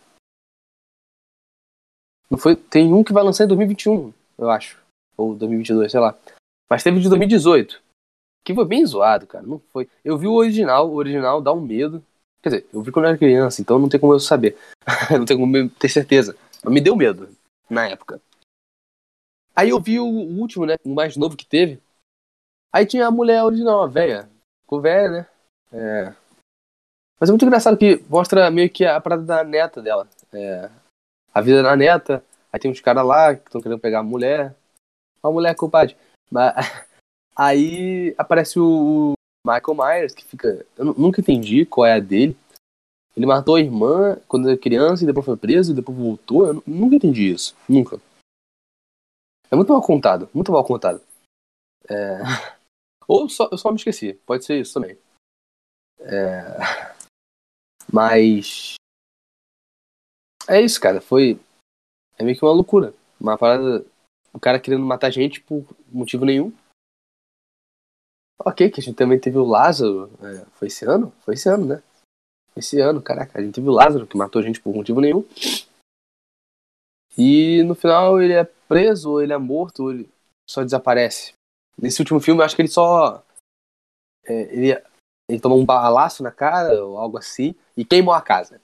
Não 2.30 2.38
foi, 2.38 2.56
tem 2.56 2.94
um 2.94 3.04
que 3.04 3.14
vai 3.14 3.24
lançar 3.24 3.46
em 3.46 3.48
2021, 3.48 4.14
eu 4.38 4.50
acho. 4.50 4.80
Ou 5.18 5.36
2022, 5.36 5.92
sei 5.92 6.00
lá. 6.00 6.18
Mas 6.70 6.84
teve 6.84 7.00
de 7.00 7.10
2018. 7.10 7.82
Que 8.46 8.54
foi 8.54 8.66
bem 8.66 8.86
zoado, 8.86 9.28
cara. 9.28 9.46
Não 9.46 9.60
foi. 9.72 9.90
Eu 10.04 10.18
vi 10.18 10.28
o 10.28 10.34
original, 10.34 10.90
o 10.90 10.96
original 10.96 11.42
dá 11.42 11.52
um 11.52 11.62
medo. 11.62 12.04
Quer 12.42 12.50
dizer, 12.50 12.68
eu 12.72 12.82
vi 12.82 12.92
quando 12.92 13.06
eu 13.06 13.10
era 13.10 13.18
criança, 13.18 13.62
então 13.62 13.80
não 13.80 13.90
tem 13.90 14.00
como 14.00 14.14
eu 14.14 14.20
saber. 14.20 14.58
não 15.12 15.26
tem 15.26 15.38
como 15.38 15.70
ter 15.72 15.90
certeza. 15.90 16.38
Mas 16.64 16.74
me 16.74 16.80
deu 16.80 16.96
medo 16.96 17.30
na 17.70 17.88
época. 17.88 18.22
Aí 19.56 19.70
eu 19.70 19.80
vi 19.80 20.00
o 20.00 20.06
último, 20.06 20.66
né? 20.66 20.78
O 20.86 20.94
mais 20.94 21.18
novo 21.18 21.36
que 21.36 21.46
teve. 21.46 21.82
Aí 22.72 22.86
tinha 22.86 23.08
a 23.08 23.12
mulher 23.12 23.44
original, 23.44 23.82
a 23.82 23.88
velha. 23.88 24.30
Ficou 24.62 24.82
velha, 24.82 25.10
né? 25.10 25.28
É. 25.72 26.14
Mas 27.20 27.30
é 27.30 27.32
muito 27.32 27.46
engraçado 27.46 27.78
que 27.78 28.04
mostra 28.10 28.50
meio 28.50 28.70
que 28.70 28.86
a 28.86 29.02
parada 29.02 29.24
da 29.24 29.44
neta 29.44 29.82
dela. 29.82 30.08
É, 30.32 30.70
a 31.34 31.42
vida 31.42 31.62
da 31.62 31.76
neta. 31.76 32.24
Aí 32.52 32.60
tem 32.60 32.72
uns 32.72 32.80
caras 32.80 33.06
lá 33.06 33.36
que 33.36 33.48
estão 33.48 33.62
querendo 33.62 33.80
pegar 33.80 34.00
a 34.00 34.04
mulher. 34.04 34.56
A 35.22 35.30
mulher, 35.30 35.56
culpada. 35.56 35.94
Mas 36.32 36.54
aí 37.36 38.16
aparece 38.18 38.60
o 38.60 39.14
Michael 39.46 39.76
Myers, 39.76 40.14
que 40.14 40.24
fica. 40.24 40.66
Eu 40.78 40.86
nunca 40.86 41.22
entendi 41.22 41.66
qual 41.66 41.86
é 41.86 41.94
a 41.94 42.00
dele. 42.00 42.38
Ele 43.18 43.26
matou 43.26 43.56
a 43.56 43.60
irmã 43.60 44.18
quando 44.28 44.48
era 44.48 44.58
criança 44.58 45.04
e 45.04 45.08
depois 45.08 45.26
foi 45.26 45.36
preso 45.36 45.72
e 45.72 45.76
depois 45.76 45.98
voltou. 45.98 46.48
Eu 46.48 46.64
nunca 46.66 46.96
entendi 46.96 47.32
isso. 47.32 47.56
Nunca. 47.68 48.00
É 49.52 49.56
muito 49.56 49.74
mal 49.74 49.82
contado. 49.82 50.30
Muito 50.34 50.52
mal 50.52 50.64
contado. 50.64 51.02
É... 51.90 52.20
Ou 53.10 53.28
só, 53.28 53.50
eu 53.52 53.58
só 53.58 53.72
me 53.72 53.78
esqueci. 53.78 54.14
Pode 54.24 54.46
ser 54.46 54.62
isso 54.62 54.76
também. 54.76 54.96
É... 56.00 56.94
Mas. 57.92 58.76
É 60.48 60.62
isso, 60.62 60.80
cara. 60.80 61.02
Foi. 61.02 61.40
É 62.20 62.24
meio 62.24 62.38
que 62.38 62.46
uma 62.46 62.54
loucura. 62.54 62.94
Uma 63.20 63.36
parada. 63.36 63.84
O 64.32 64.40
cara 64.40 64.60
querendo 64.60 64.86
matar 64.86 65.10
gente 65.10 65.42
por 65.42 65.66
motivo 65.92 66.24
nenhum. 66.24 66.54
Ok, 68.46 68.70
que 68.70 68.80
a 68.80 68.84
gente 68.84 68.96
também 68.96 69.20
teve 69.20 69.40
o 69.40 69.44
Lázaro. 69.44 70.12
É, 70.24 70.46
foi 70.52 70.68
esse 70.68 70.86
ano? 70.86 71.12
Foi 71.26 71.34
esse 71.34 71.50
ano, 71.50 71.66
né? 71.66 71.84
Esse 72.56 72.80
ano, 72.80 73.02
caraca. 73.02 73.40
A 73.40 73.42
gente 73.42 73.56
teve 73.56 73.68
o 73.68 73.74
Lázaro 73.74 74.06
que 74.06 74.16
matou 74.16 74.40
a 74.40 74.46
gente 74.46 74.62
por 74.62 74.74
motivo 74.74 75.02
nenhum. 75.02 75.26
E 77.18 77.64
no 77.64 77.74
final 77.74 78.22
ele 78.22 78.34
é 78.34 78.44
preso, 78.44 79.10
ou 79.10 79.22
ele 79.22 79.34
é 79.34 79.38
morto, 79.38 79.84
ou 79.84 79.92
ele 79.92 80.08
só 80.48 80.64
desaparece. 80.64 81.34
Nesse 81.82 82.02
último 82.02 82.20
filme, 82.20 82.42
eu 82.42 82.46
acho 82.46 82.56
que 82.56 82.62
ele 82.62 82.70
só. 82.70 83.24
É, 84.26 84.42
ele, 84.54 84.84
ele 85.28 85.40
toma 85.40 85.56
um 85.56 85.66
balaço 85.66 86.24
na 86.24 86.32
cara, 86.32 86.84
ou 86.84 86.98
algo 86.98 87.18
assim, 87.18 87.56
e 87.76 87.86
queimou 87.86 88.14
a 88.14 88.22
casa. 88.22 88.62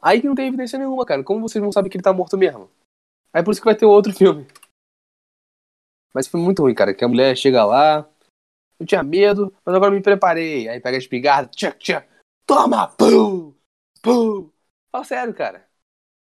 Aí 0.00 0.20
que 0.20 0.26
não 0.26 0.34
tem 0.34 0.48
evidência 0.48 0.78
nenhuma, 0.78 1.04
cara. 1.04 1.22
Como 1.22 1.40
vocês 1.40 1.62
vão 1.62 1.72
saber 1.72 1.90
que 1.90 1.96
ele 1.96 2.04
tá 2.04 2.12
morto 2.12 2.38
mesmo? 2.38 2.70
Aí 3.32 3.42
por 3.42 3.52
isso 3.52 3.60
que 3.60 3.66
vai 3.66 3.76
ter 3.76 3.86
outro 3.86 4.12
filme. 4.12 4.46
Mas 6.14 6.26
foi 6.26 6.40
muito 6.40 6.62
ruim, 6.62 6.74
cara. 6.74 6.94
Que 6.94 7.04
a 7.04 7.08
mulher 7.08 7.36
chega 7.36 7.64
lá, 7.64 8.08
eu 8.78 8.86
tinha 8.86 9.02
medo, 9.02 9.54
mas 9.64 9.74
agora 9.74 9.92
me 9.92 10.02
preparei. 10.02 10.68
Aí 10.68 10.80
pega 10.80 10.96
a 10.96 10.98
espingarda, 10.98 11.50
tchac, 11.50 11.78
tchac, 11.78 12.08
toma, 12.46 12.88
pum, 12.88 13.54
pum. 14.02 14.50
Fala 14.90 15.04
sério, 15.04 15.34
cara. 15.34 15.68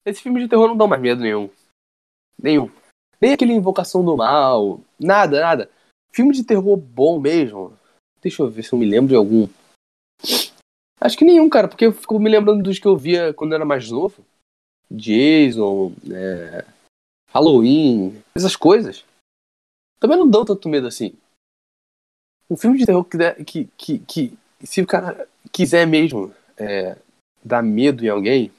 Esses 0.06 0.22
filmes 0.22 0.44
de 0.44 0.50
terror 0.50 0.70
não 0.70 0.78
dão 0.78 0.88
mais 0.88 1.02
medo 1.02 1.22
nenhum. 1.22 1.50
Nenhum. 2.42 2.72
Nem 3.20 3.34
aquele 3.34 3.54
Invocação 3.54 4.04
do 4.04 4.16
Mal. 4.16 4.80
Nada, 5.00 5.42
nada. 5.42 5.72
Filme 6.18 6.34
de 6.34 6.44
terror 6.44 6.76
bom 6.76 7.20
mesmo. 7.20 7.78
Deixa 8.24 8.42
eu 8.42 8.50
ver 8.50 8.64
se 8.64 8.74
eu 8.74 8.80
me 8.80 8.88
lembro 8.88 9.10
de 9.10 9.16
algum. 9.16 9.48
Acho 11.00 11.16
que 11.16 11.24
nenhum, 11.24 11.48
cara, 11.48 11.68
porque 11.68 11.86
eu 11.86 11.94
fico 11.94 12.20
me 12.20 12.28
lembrando 12.28 12.64
dos 12.64 12.80
que 12.80 12.88
eu 12.88 12.98
via 12.98 13.36
quando 13.36 13.52
eu 13.52 13.58
era 13.58 13.66
mais 13.66 13.92
novo. 13.92 14.26
Jason, 14.90 15.94
é... 16.12 16.66
Halloween, 17.30 18.20
essas 18.34 18.56
coisas. 18.56 19.06
Também 20.00 20.18
não 20.18 20.28
dão 20.28 20.44
tanto 20.44 20.68
medo 20.68 20.88
assim. 20.88 21.14
Um 22.50 22.58
filme 22.58 22.80
de 22.80 22.88
terror 22.88 23.06
que, 23.06 23.16
der, 23.16 23.46
que, 23.46 23.66
que, 23.78 24.00
que 24.00 24.38
se 24.64 24.82
o 24.82 24.88
cara 24.88 25.30
quiser 25.52 25.86
mesmo 25.86 26.34
é, 26.58 26.98
dar 27.46 27.62
medo 27.62 28.04
em 28.04 28.10
alguém, 28.10 28.52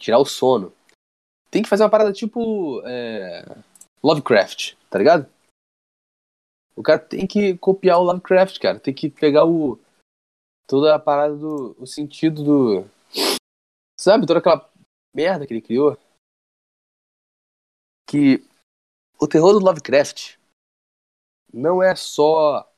tirar 0.00 0.20
o 0.20 0.24
sono, 0.24 0.72
tem 1.50 1.62
que 1.62 1.68
fazer 1.68 1.82
uma 1.82 1.90
parada 1.90 2.14
tipo 2.14 2.80
é, 2.86 3.44
Lovecraft, 4.02 4.72
tá 4.88 4.98
ligado? 4.98 5.33
O 6.76 6.82
cara 6.82 6.98
tem 6.98 7.26
que 7.26 7.56
copiar 7.58 7.98
o 7.98 8.02
Lovecraft, 8.02 8.58
cara. 8.58 8.80
Tem 8.80 8.92
que 8.92 9.08
pegar 9.08 9.44
o. 9.46 9.78
toda 10.66 10.94
a 10.94 10.98
parada 10.98 11.36
do. 11.36 11.76
o 11.78 11.86
sentido 11.86 12.42
do. 12.42 12.90
Sabe, 13.98 14.26
toda 14.26 14.40
aquela 14.40 14.70
merda 15.14 15.46
que 15.46 15.54
ele 15.54 15.62
criou. 15.62 15.96
Que 18.08 18.44
o 19.20 19.26
terror 19.26 19.52
do 19.52 19.64
Lovecraft 19.64 20.36
não 21.52 21.82
é 21.82 21.94
só 21.94 22.68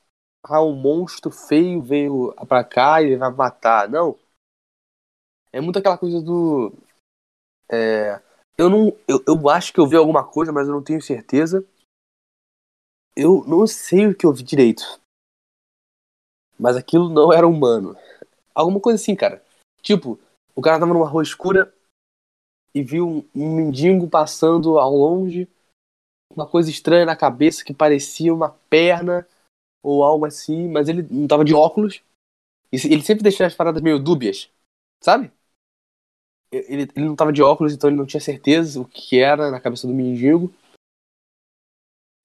ah, 0.43 0.61
um 0.61 0.73
monstro 0.73 1.31
feio 1.31 1.81
veio 1.81 2.33
pra 2.47 2.63
cá 2.63 3.01
e 3.01 3.15
vai 3.15 3.31
matar. 3.31 3.89
Não. 3.89 4.17
É 5.51 5.59
muito 5.59 5.79
aquela 5.79 5.97
coisa 5.97 6.21
do. 6.21 6.71
É, 7.69 8.21
eu 8.57 8.69
não. 8.69 8.87
Eu, 9.07 9.23
eu 9.27 9.49
acho 9.49 9.73
que 9.73 9.79
eu 9.79 9.87
vi 9.87 9.95
alguma 9.95 10.25
coisa, 10.25 10.51
mas 10.51 10.67
eu 10.67 10.73
não 10.73 10.83
tenho 10.83 11.01
certeza. 11.01 11.65
Eu 13.19 13.43
não 13.47 13.65
sei 13.65 14.05
o 14.05 14.15
que 14.15 14.27
eu 14.27 14.31
direito. 14.31 15.01
Mas 16.59 16.75
aquilo 16.75 17.09
não 17.09 17.33
era 17.33 17.47
humano. 17.47 17.97
Alguma 18.53 18.79
coisa 18.79 19.01
assim, 19.01 19.15
cara. 19.15 19.43
Tipo, 19.81 20.19
o 20.55 20.61
cara 20.61 20.79
tava 20.79 20.93
numa 20.93 21.07
rua 21.07 21.23
escura 21.23 21.73
e 22.75 22.83
viu 22.83 23.07
um, 23.07 23.29
um 23.33 23.55
mendigo 23.55 24.07
passando 24.07 24.77
ao 24.77 24.95
longe 24.95 25.47
uma 26.31 26.47
coisa 26.47 26.69
estranha 26.69 27.05
na 27.05 27.15
cabeça 27.15 27.65
que 27.65 27.73
parecia 27.73 28.31
uma 28.31 28.51
perna 28.69 29.27
ou 29.81 30.03
algo 30.03 30.25
assim, 30.25 30.67
mas 30.67 30.87
ele 30.87 31.01
não 31.09 31.27
tava 31.27 31.43
de 31.43 31.55
óculos. 31.55 32.03
Ele 32.71 33.01
sempre 33.01 33.23
deixava 33.23 33.47
as 33.47 33.55
paradas 33.55 33.81
meio 33.81 33.97
dúbias, 33.97 34.51
sabe? 35.01 35.31
Ele, 36.51 36.83
ele 36.95 37.05
não 37.05 37.15
tava 37.15 37.33
de 37.33 37.41
óculos, 37.41 37.73
então 37.73 37.89
ele 37.89 37.97
não 37.97 38.05
tinha 38.05 38.21
certeza 38.21 38.79
o 38.79 38.85
que 38.85 39.19
era 39.19 39.49
na 39.49 39.59
cabeça 39.59 39.87
do 39.87 39.93
mendigo. 39.93 40.53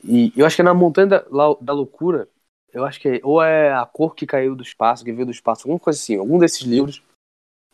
E 0.05 0.33
eu 0.37 0.45
acho 0.45 0.57
que 0.57 0.63
é 0.63 0.65
na 0.65 0.75
Montanha 0.75 1.07
da, 1.07 1.19
da 1.61 1.73
Loucura, 1.73 2.29
eu 2.73 2.85
acho 2.85 2.99
que 2.99 3.09
é, 3.09 3.21
ou 3.23 3.43
é 3.43 3.73
a 3.73 3.85
cor 3.85 4.15
que 4.15 4.27
caiu 4.27 4.57
do 4.57 4.63
espaço, 4.63 5.05
que 5.05 5.13
veio 5.13 5.27
do 5.27 5.33
espaço, 5.33 5.63
alguma 5.63 5.79
coisa 5.79 5.99
assim, 5.99 6.17
algum 6.17 6.39
desses 6.39 6.63
livros 6.63 7.03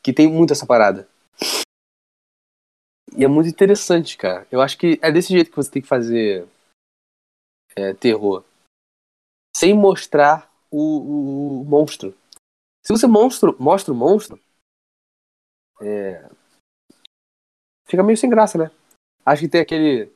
que 0.03 0.12
tem 0.12 0.29
muito 0.31 0.53
essa 0.53 0.66
parada. 0.66 1.09
E 3.16 3.24
é 3.24 3.29
muito 3.29 3.49
interessante, 3.49 4.16
cara. 4.16 4.47
Eu 4.51 4.61
acho 4.61 4.76
que 4.76 4.99
é 5.03 5.11
desse 5.11 5.33
jeito 5.33 5.51
que 5.51 5.57
você 5.57 5.70
tem 5.70 5.83
que 5.83 5.89
fazer 5.89 6.47
é, 7.76 7.95
terror. 7.95 8.45
Sem 9.57 9.74
mostrar 9.74 10.53
o, 10.70 10.81
o, 10.81 11.61
o, 11.62 11.64
monstro. 11.64 12.14
Se 12.85 12.93
você 12.93 13.07
monstro, 13.07 13.57
mostra 13.59 13.93
o 13.93 13.97
monstro, 13.97 14.41
é, 15.81 16.29
fica 17.87 18.03
meio 18.03 18.16
sem 18.16 18.31
graça, 18.31 18.59
né? 18.59 18.70
Acho 19.24 19.43
que 19.43 19.49
tem 19.49 19.61
aquele 19.61 20.12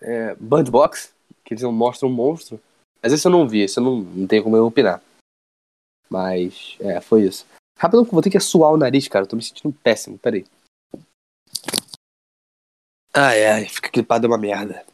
é, 0.00 0.34
Bird 0.34 0.70
Box, 0.70 1.14
que 1.44 1.54
eles 1.54 1.62
mostram 1.64 2.08
um 2.08 2.12
monstro. 2.12 2.60
Mas 3.02 3.12
esse 3.12 3.26
eu 3.26 3.30
não 3.30 3.48
vi, 3.48 3.60
esse 3.60 3.78
eu 3.78 3.84
não, 3.84 4.00
não 4.00 4.26
tenho 4.26 4.42
como 4.42 4.56
eu 4.56 4.66
opinar. 4.66 5.02
Mas, 6.08 6.76
é, 6.80 7.00
foi 7.00 7.24
isso. 7.24 7.46
Rapidão, 7.78 8.04
vou 8.04 8.22
ter 8.22 8.30
que 8.30 8.40
suar 8.40 8.72
o 8.72 8.76
nariz, 8.76 9.08
cara. 9.08 9.24
Eu 9.24 9.28
tô 9.28 9.36
me 9.36 9.42
sentindo 9.42 9.74
péssimo, 9.82 10.18
peraí. 10.18 10.46
Ai, 13.12 13.46
ai, 13.46 13.64
fica 13.66 13.90
clipado 13.90 14.26
é 14.26 14.28
uma 14.28 14.38
merda. 14.38 14.84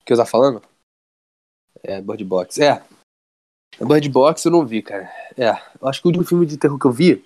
O 0.00 0.04
que 0.04 0.12
eu 0.12 0.16
tava 0.16 0.28
falando? 0.28 0.62
É, 1.82 2.00
Bird 2.00 2.24
Box. 2.24 2.60
É. 2.60 2.84
Bird 3.80 4.08
Box 4.08 4.44
eu 4.44 4.52
não 4.52 4.66
vi, 4.66 4.82
cara. 4.82 5.04
É, 5.36 5.50
eu 5.80 5.88
acho 5.88 6.00
que 6.00 6.06
o 6.06 6.10
último 6.10 6.24
filme 6.24 6.46
de 6.46 6.56
terror 6.56 6.78
que 6.78 6.86
eu 6.86 6.92
vi 6.92 7.24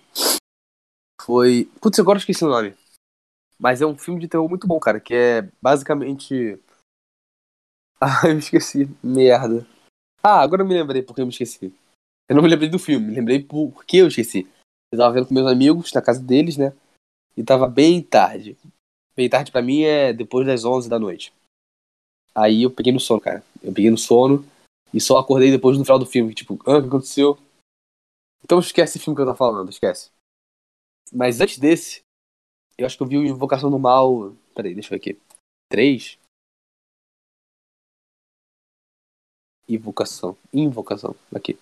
foi. 1.20 1.70
Putz, 1.80 1.99
agora 1.99 2.16
eu 2.16 2.20
esqueci 2.20 2.45
o 2.45 2.49
nome. 2.49 2.74
Mas 3.61 3.82
é 3.82 3.86
um 3.86 3.96
filme 3.96 4.18
de 4.18 4.26
terror 4.26 4.48
muito 4.48 4.66
bom, 4.66 4.80
cara, 4.80 4.98
que 4.98 5.14
é 5.14 5.42
basicamente. 5.61 6.58
Ah, 8.02 8.26
eu 8.26 8.38
esqueci. 8.38 8.88
Merda. 9.04 9.66
Ah, 10.22 10.40
agora 10.40 10.62
eu 10.62 10.66
me 10.66 10.72
lembrei 10.72 11.02
porque 11.02 11.20
eu 11.20 11.26
me 11.26 11.32
esqueci. 11.32 11.70
Eu 12.26 12.34
não 12.34 12.42
me 12.42 12.48
lembrei 12.48 12.70
do 12.70 12.78
filme, 12.78 13.08
me 13.08 13.14
lembrei 13.14 13.44
porque 13.44 13.98
eu 13.98 14.08
esqueci. 14.08 14.50
Eu 14.90 14.98
tava 14.98 15.12
vendo 15.12 15.26
com 15.26 15.34
meus 15.34 15.46
amigos 15.46 15.92
na 15.92 16.00
casa 16.00 16.18
deles, 16.18 16.56
né? 16.56 16.72
E 17.36 17.44
tava 17.44 17.68
bem 17.68 18.02
tarde. 18.02 18.56
Bem 19.14 19.28
tarde 19.28 19.52
pra 19.52 19.61
mim 19.61 19.82
é 19.82 20.14
depois 20.14 20.46
das 20.46 20.64
11 20.64 20.88
da 20.88 20.98
noite. 20.98 21.30
Aí 22.34 22.62
eu 22.62 22.70
peguei 22.70 22.90
no 22.90 22.98
sono, 22.98 23.20
cara. 23.20 23.44
Eu 23.62 23.70
peguei 23.70 23.90
no 23.90 23.98
sono 23.98 24.46
E 24.94 25.00
só 25.00 25.18
acordei 25.18 25.50
depois 25.50 25.76
no 25.76 25.84
final 25.84 25.98
do 25.98 26.06
filme, 26.06 26.32
tipo, 26.32 26.58
ah, 26.64 26.78
o 26.78 26.80
que 26.80 26.88
aconteceu? 26.88 27.38
Então 28.42 28.58
esquece 28.61 28.96
esse 28.96 29.04
filme 29.04 29.14
que 29.14 29.20
eu 29.20 29.26
tô 29.26 29.34
falando, 29.34 29.68
esquece. 29.68 30.11
Mas 31.12 31.38
antes 31.38 31.58
desse, 31.58 32.00
eu 32.80 32.86
acho 32.86 32.96
que 32.96 33.02
eu 33.02 33.06
vi 33.06 33.18
o 33.18 33.26
Invocação 33.26 33.70
do 33.70 33.78
Mal. 33.78 34.34
Peraí, 34.54 34.72
deixa 34.72 34.88
eu 34.88 34.90
ver 34.90 34.96
aqui. 34.96 35.20
Três? 35.68 36.18
Invocação. 39.68 40.34
Invocação. 40.52 41.14
Aqui. 41.34 41.58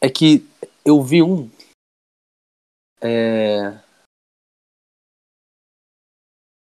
É 0.00 0.08
que 0.08 0.48
eu 0.84 1.02
vi 1.02 1.22
um. 1.22 1.50
É. 3.02 3.82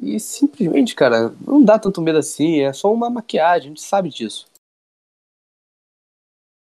E 0.00 0.18
simplesmente, 0.18 0.94
cara, 0.94 1.30
não 1.46 1.62
dá 1.62 1.78
tanto 1.78 2.00
medo 2.00 2.18
assim, 2.18 2.60
é 2.60 2.72
só 2.72 2.92
uma 2.92 3.08
maquiagem, 3.08 3.66
a 3.66 3.68
gente 3.68 3.82
sabe 3.82 4.08
disso. 4.08 4.48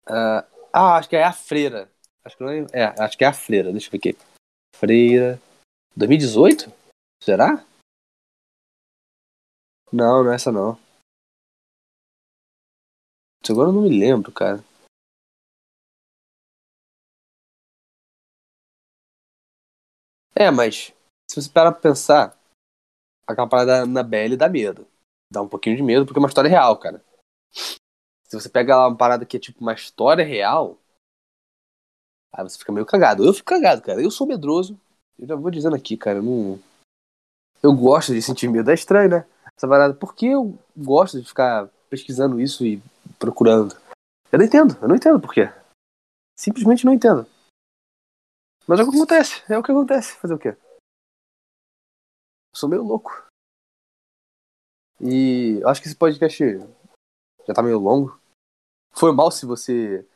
Uh, 0.07 0.45
ah, 0.73 0.97
acho 0.97 1.09
que 1.09 1.17
é 1.17 1.25
a 1.25 1.33
freira. 1.33 1.91
Acho 2.25 2.37
que 2.37 2.43
não 2.43 2.51
é, 2.51 2.67
é, 2.73 2.85
acho 3.03 3.17
que 3.17 3.25
é 3.25 3.27
a 3.27 3.33
freira, 3.33 3.73
deixa 3.73 3.89
eu 3.89 3.93
ver 3.93 3.99
aqui. 3.99 4.19
Freira. 4.77 5.41
2018? 5.97 6.84
Será? 7.25 7.65
Não, 9.91 10.23
não 10.23 10.31
é 10.31 10.35
essa 10.35 10.53
não. 10.53 10.79
Agora 13.49 13.71
eu 13.71 13.73
não 13.73 13.81
me 13.81 13.89
lembro, 13.89 14.31
cara. 14.31 14.63
É, 20.37 20.51
mas 20.51 20.93
se 21.31 21.41
você 21.41 21.49
parar 21.49 21.73
pra 21.73 21.81
pensar, 21.81 22.39
aquela 23.27 23.49
parada 23.49 23.73
da 23.73 23.83
Annabelle 23.85 24.37
dá 24.37 24.47
medo. 24.47 24.87
Dá 25.33 25.41
um 25.41 25.49
pouquinho 25.49 25.79
de 25.79 25.83
medo 25.83 26.05
porque 26.05 26.19
é 26.19 26.21
uma 26.21 26.29
história 26.29 26.51
real, 26.51 26.79
cara. 26.79 27.03
Se 28.29 28.39
você 28.39 28.51
pega 28.51 28.77
lá 28.77 28.89
uma 28.89 28.99
parada 28.99 29.25
que 29.25 29.39
é 29.39 29.41
tipo 29.41 29.63
uma 29.63 29.73
história 29.73 30.27
real, 30.27 30.79
aí 32.35 32.45
você 32.45 32.59
fica 32.59 32.71
meio 32.71 32.85
cagado. 32.85 33.25
Eu 33.25 33.33
fico 33.33 33.49
cagado, 33.49 33.81
cara. 33.81 34.03
Eu 34.03 34.11
sou 34.11 34.27
medroso. 34.27 34.79
Eu 35.19 35.27
já 35.27 35.35
vou 35.35 35.51
dizendo 35.51 35.75
aqui, 35.75 35.97
cara. 35.97 36.21
Não, 36.21 36.61
eu 37.65 37.73
gosto 37.73 38.13
de 38.13 38.21
sentir 38.21 38.47
medo. 38.49 38.71
É 38.71 38.75
estranho, 38.75 39.09
né? 39.09 39.27
Essa 39.57 39.67
parada. 39.67 39.95
Por 39.95 40.15
que 40.15 40.27
eu 40.27 40.59
gosto 40.77 41.19
de 41.19 41.27
ficar 41.27 41.67
pesquisando 41.89 42.39
isso 42.39 42.65
e 42.67 42.83
procurando? 43.19 43.75
Eu 44.31 44.39
não 44.39 44.45
entendo. 44.45 44.77
Eu 44.83 44.89
não 44.89 44.97
entendo 44.97 45.19
por 45.19 45.33
quê. 45.33 45.51
Simplesmente 46.39 46.85
não 46.85 46.93
entendo. 46.93 47.27
Mas 48.67 48.81
é 48.81 48.83
o 48.83 48.91
que 48.91 48.97
acontece. 48.97 49.43
É 49.51 49.57
o 49.57 49.63
que 49.63 49.73
acontece. 49.73 50.15
Fazer 50.17 50.35
o 50.35 50.39
quê? 50.39 50.49
Eu 50.49 50.57
sou 52.55 52.69
meio 52.69 52.83
louco. 52.83 53.25
E 55.01 55.63
acho 55.65 55.81
que 55.81 55.89
esse 55.89 55.97
podcast 55.97 56.45
já 57.47 57.55
tá 57.55 57.63
meio 57.63 57.79
longo. 57.79 58.21
Foi 58.93 59.11
mal 59.11 59.31
se 59.31 59.47
você. 59.47 60.07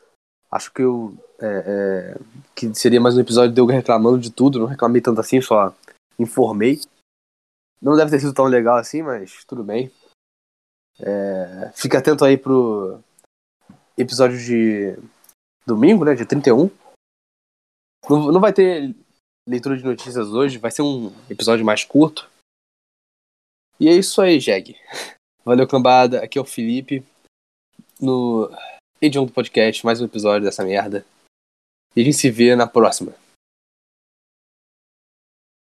Acho 0.51 0.70
que 0.70 0.82
eu. 0.82 1.16
É, 1.40 2.16
é, 2.16 2.18
que 2.55 2.74
seria 2.74 3.01
mais 3.01 3.16
um 3.16 3.20
episódio 3.20 3.55
de 3.55 3.61
eu 3.61 3.66
reclamando 3.66 4.18
de 4.18 4.30
tudo. 4.30 4.59
Não 4.59 4.66
reclamei 4.66 5.01
tanto 5.01 5.20
assim, 5.20 5.40
só 5.40 5.74
informei. 6.18 6.80
Não 7.81 7.97
deve 7.97 8.11
ter 8.11 8.20
sido 8.20 8.35
tão 8.35 8.47
legal 8.47 8.76
assim, 8.76 9.03
mas 9.03 9.45
tudo 9.45 9.62
bem. 9.62 9.91
É, 11.01 11.70
fica 11.74 11.99
atento 11.99 12.24
aí 12.24 12.37
pro 12.37 13.01
episódio 13.97 14.39
de 14.39 14.97
domingo, 15.64 16.05
né? 16.05 16.14
De 16.14 16.26
31. 16.26 16.70
Não, 18.09 18.33
não 18.33 18.41
vai 18.41 18.53
ter 18.53 18.95
leitura 19.49 19.76
de 19.76 19.85
notícias 19.85 20.29
hoje, 20.29 20.59
vai 20.59 20.70
ser 20.70 20.83
um 20.83 21.12
episódio 21.31 21.64
mais 21.64 21.85
curto. 21.85 22.29
E 23.81 23.89
é 23.89 23.93
isso 23.93 24.20
aí, 24.20 24.41
Jeg. 24.41 24.76
Valeu, 25.45 25.66
cambada. 25.66 26.22
Aqui 26.22 26.39
é 26.39 26.41
o 26.41 26.45
Felipe. 26.45 27.05
No 28.01 28.51
Edion 29.01 29.24
do 29.24 29.33
Podcast, 29.33 29.85
mais 29.85 30.01
um 30.01 30.05
episódio 30.05 30.45
dessa 30.45 30.64
merda. 30.64 31.07
E 31.95 32.01
a 32.01 32.05
gente 32.05 32.16
se 32.16 32.31
vê 32.31 32.55
na 32.55 32.66
próxima. 32.66 33.14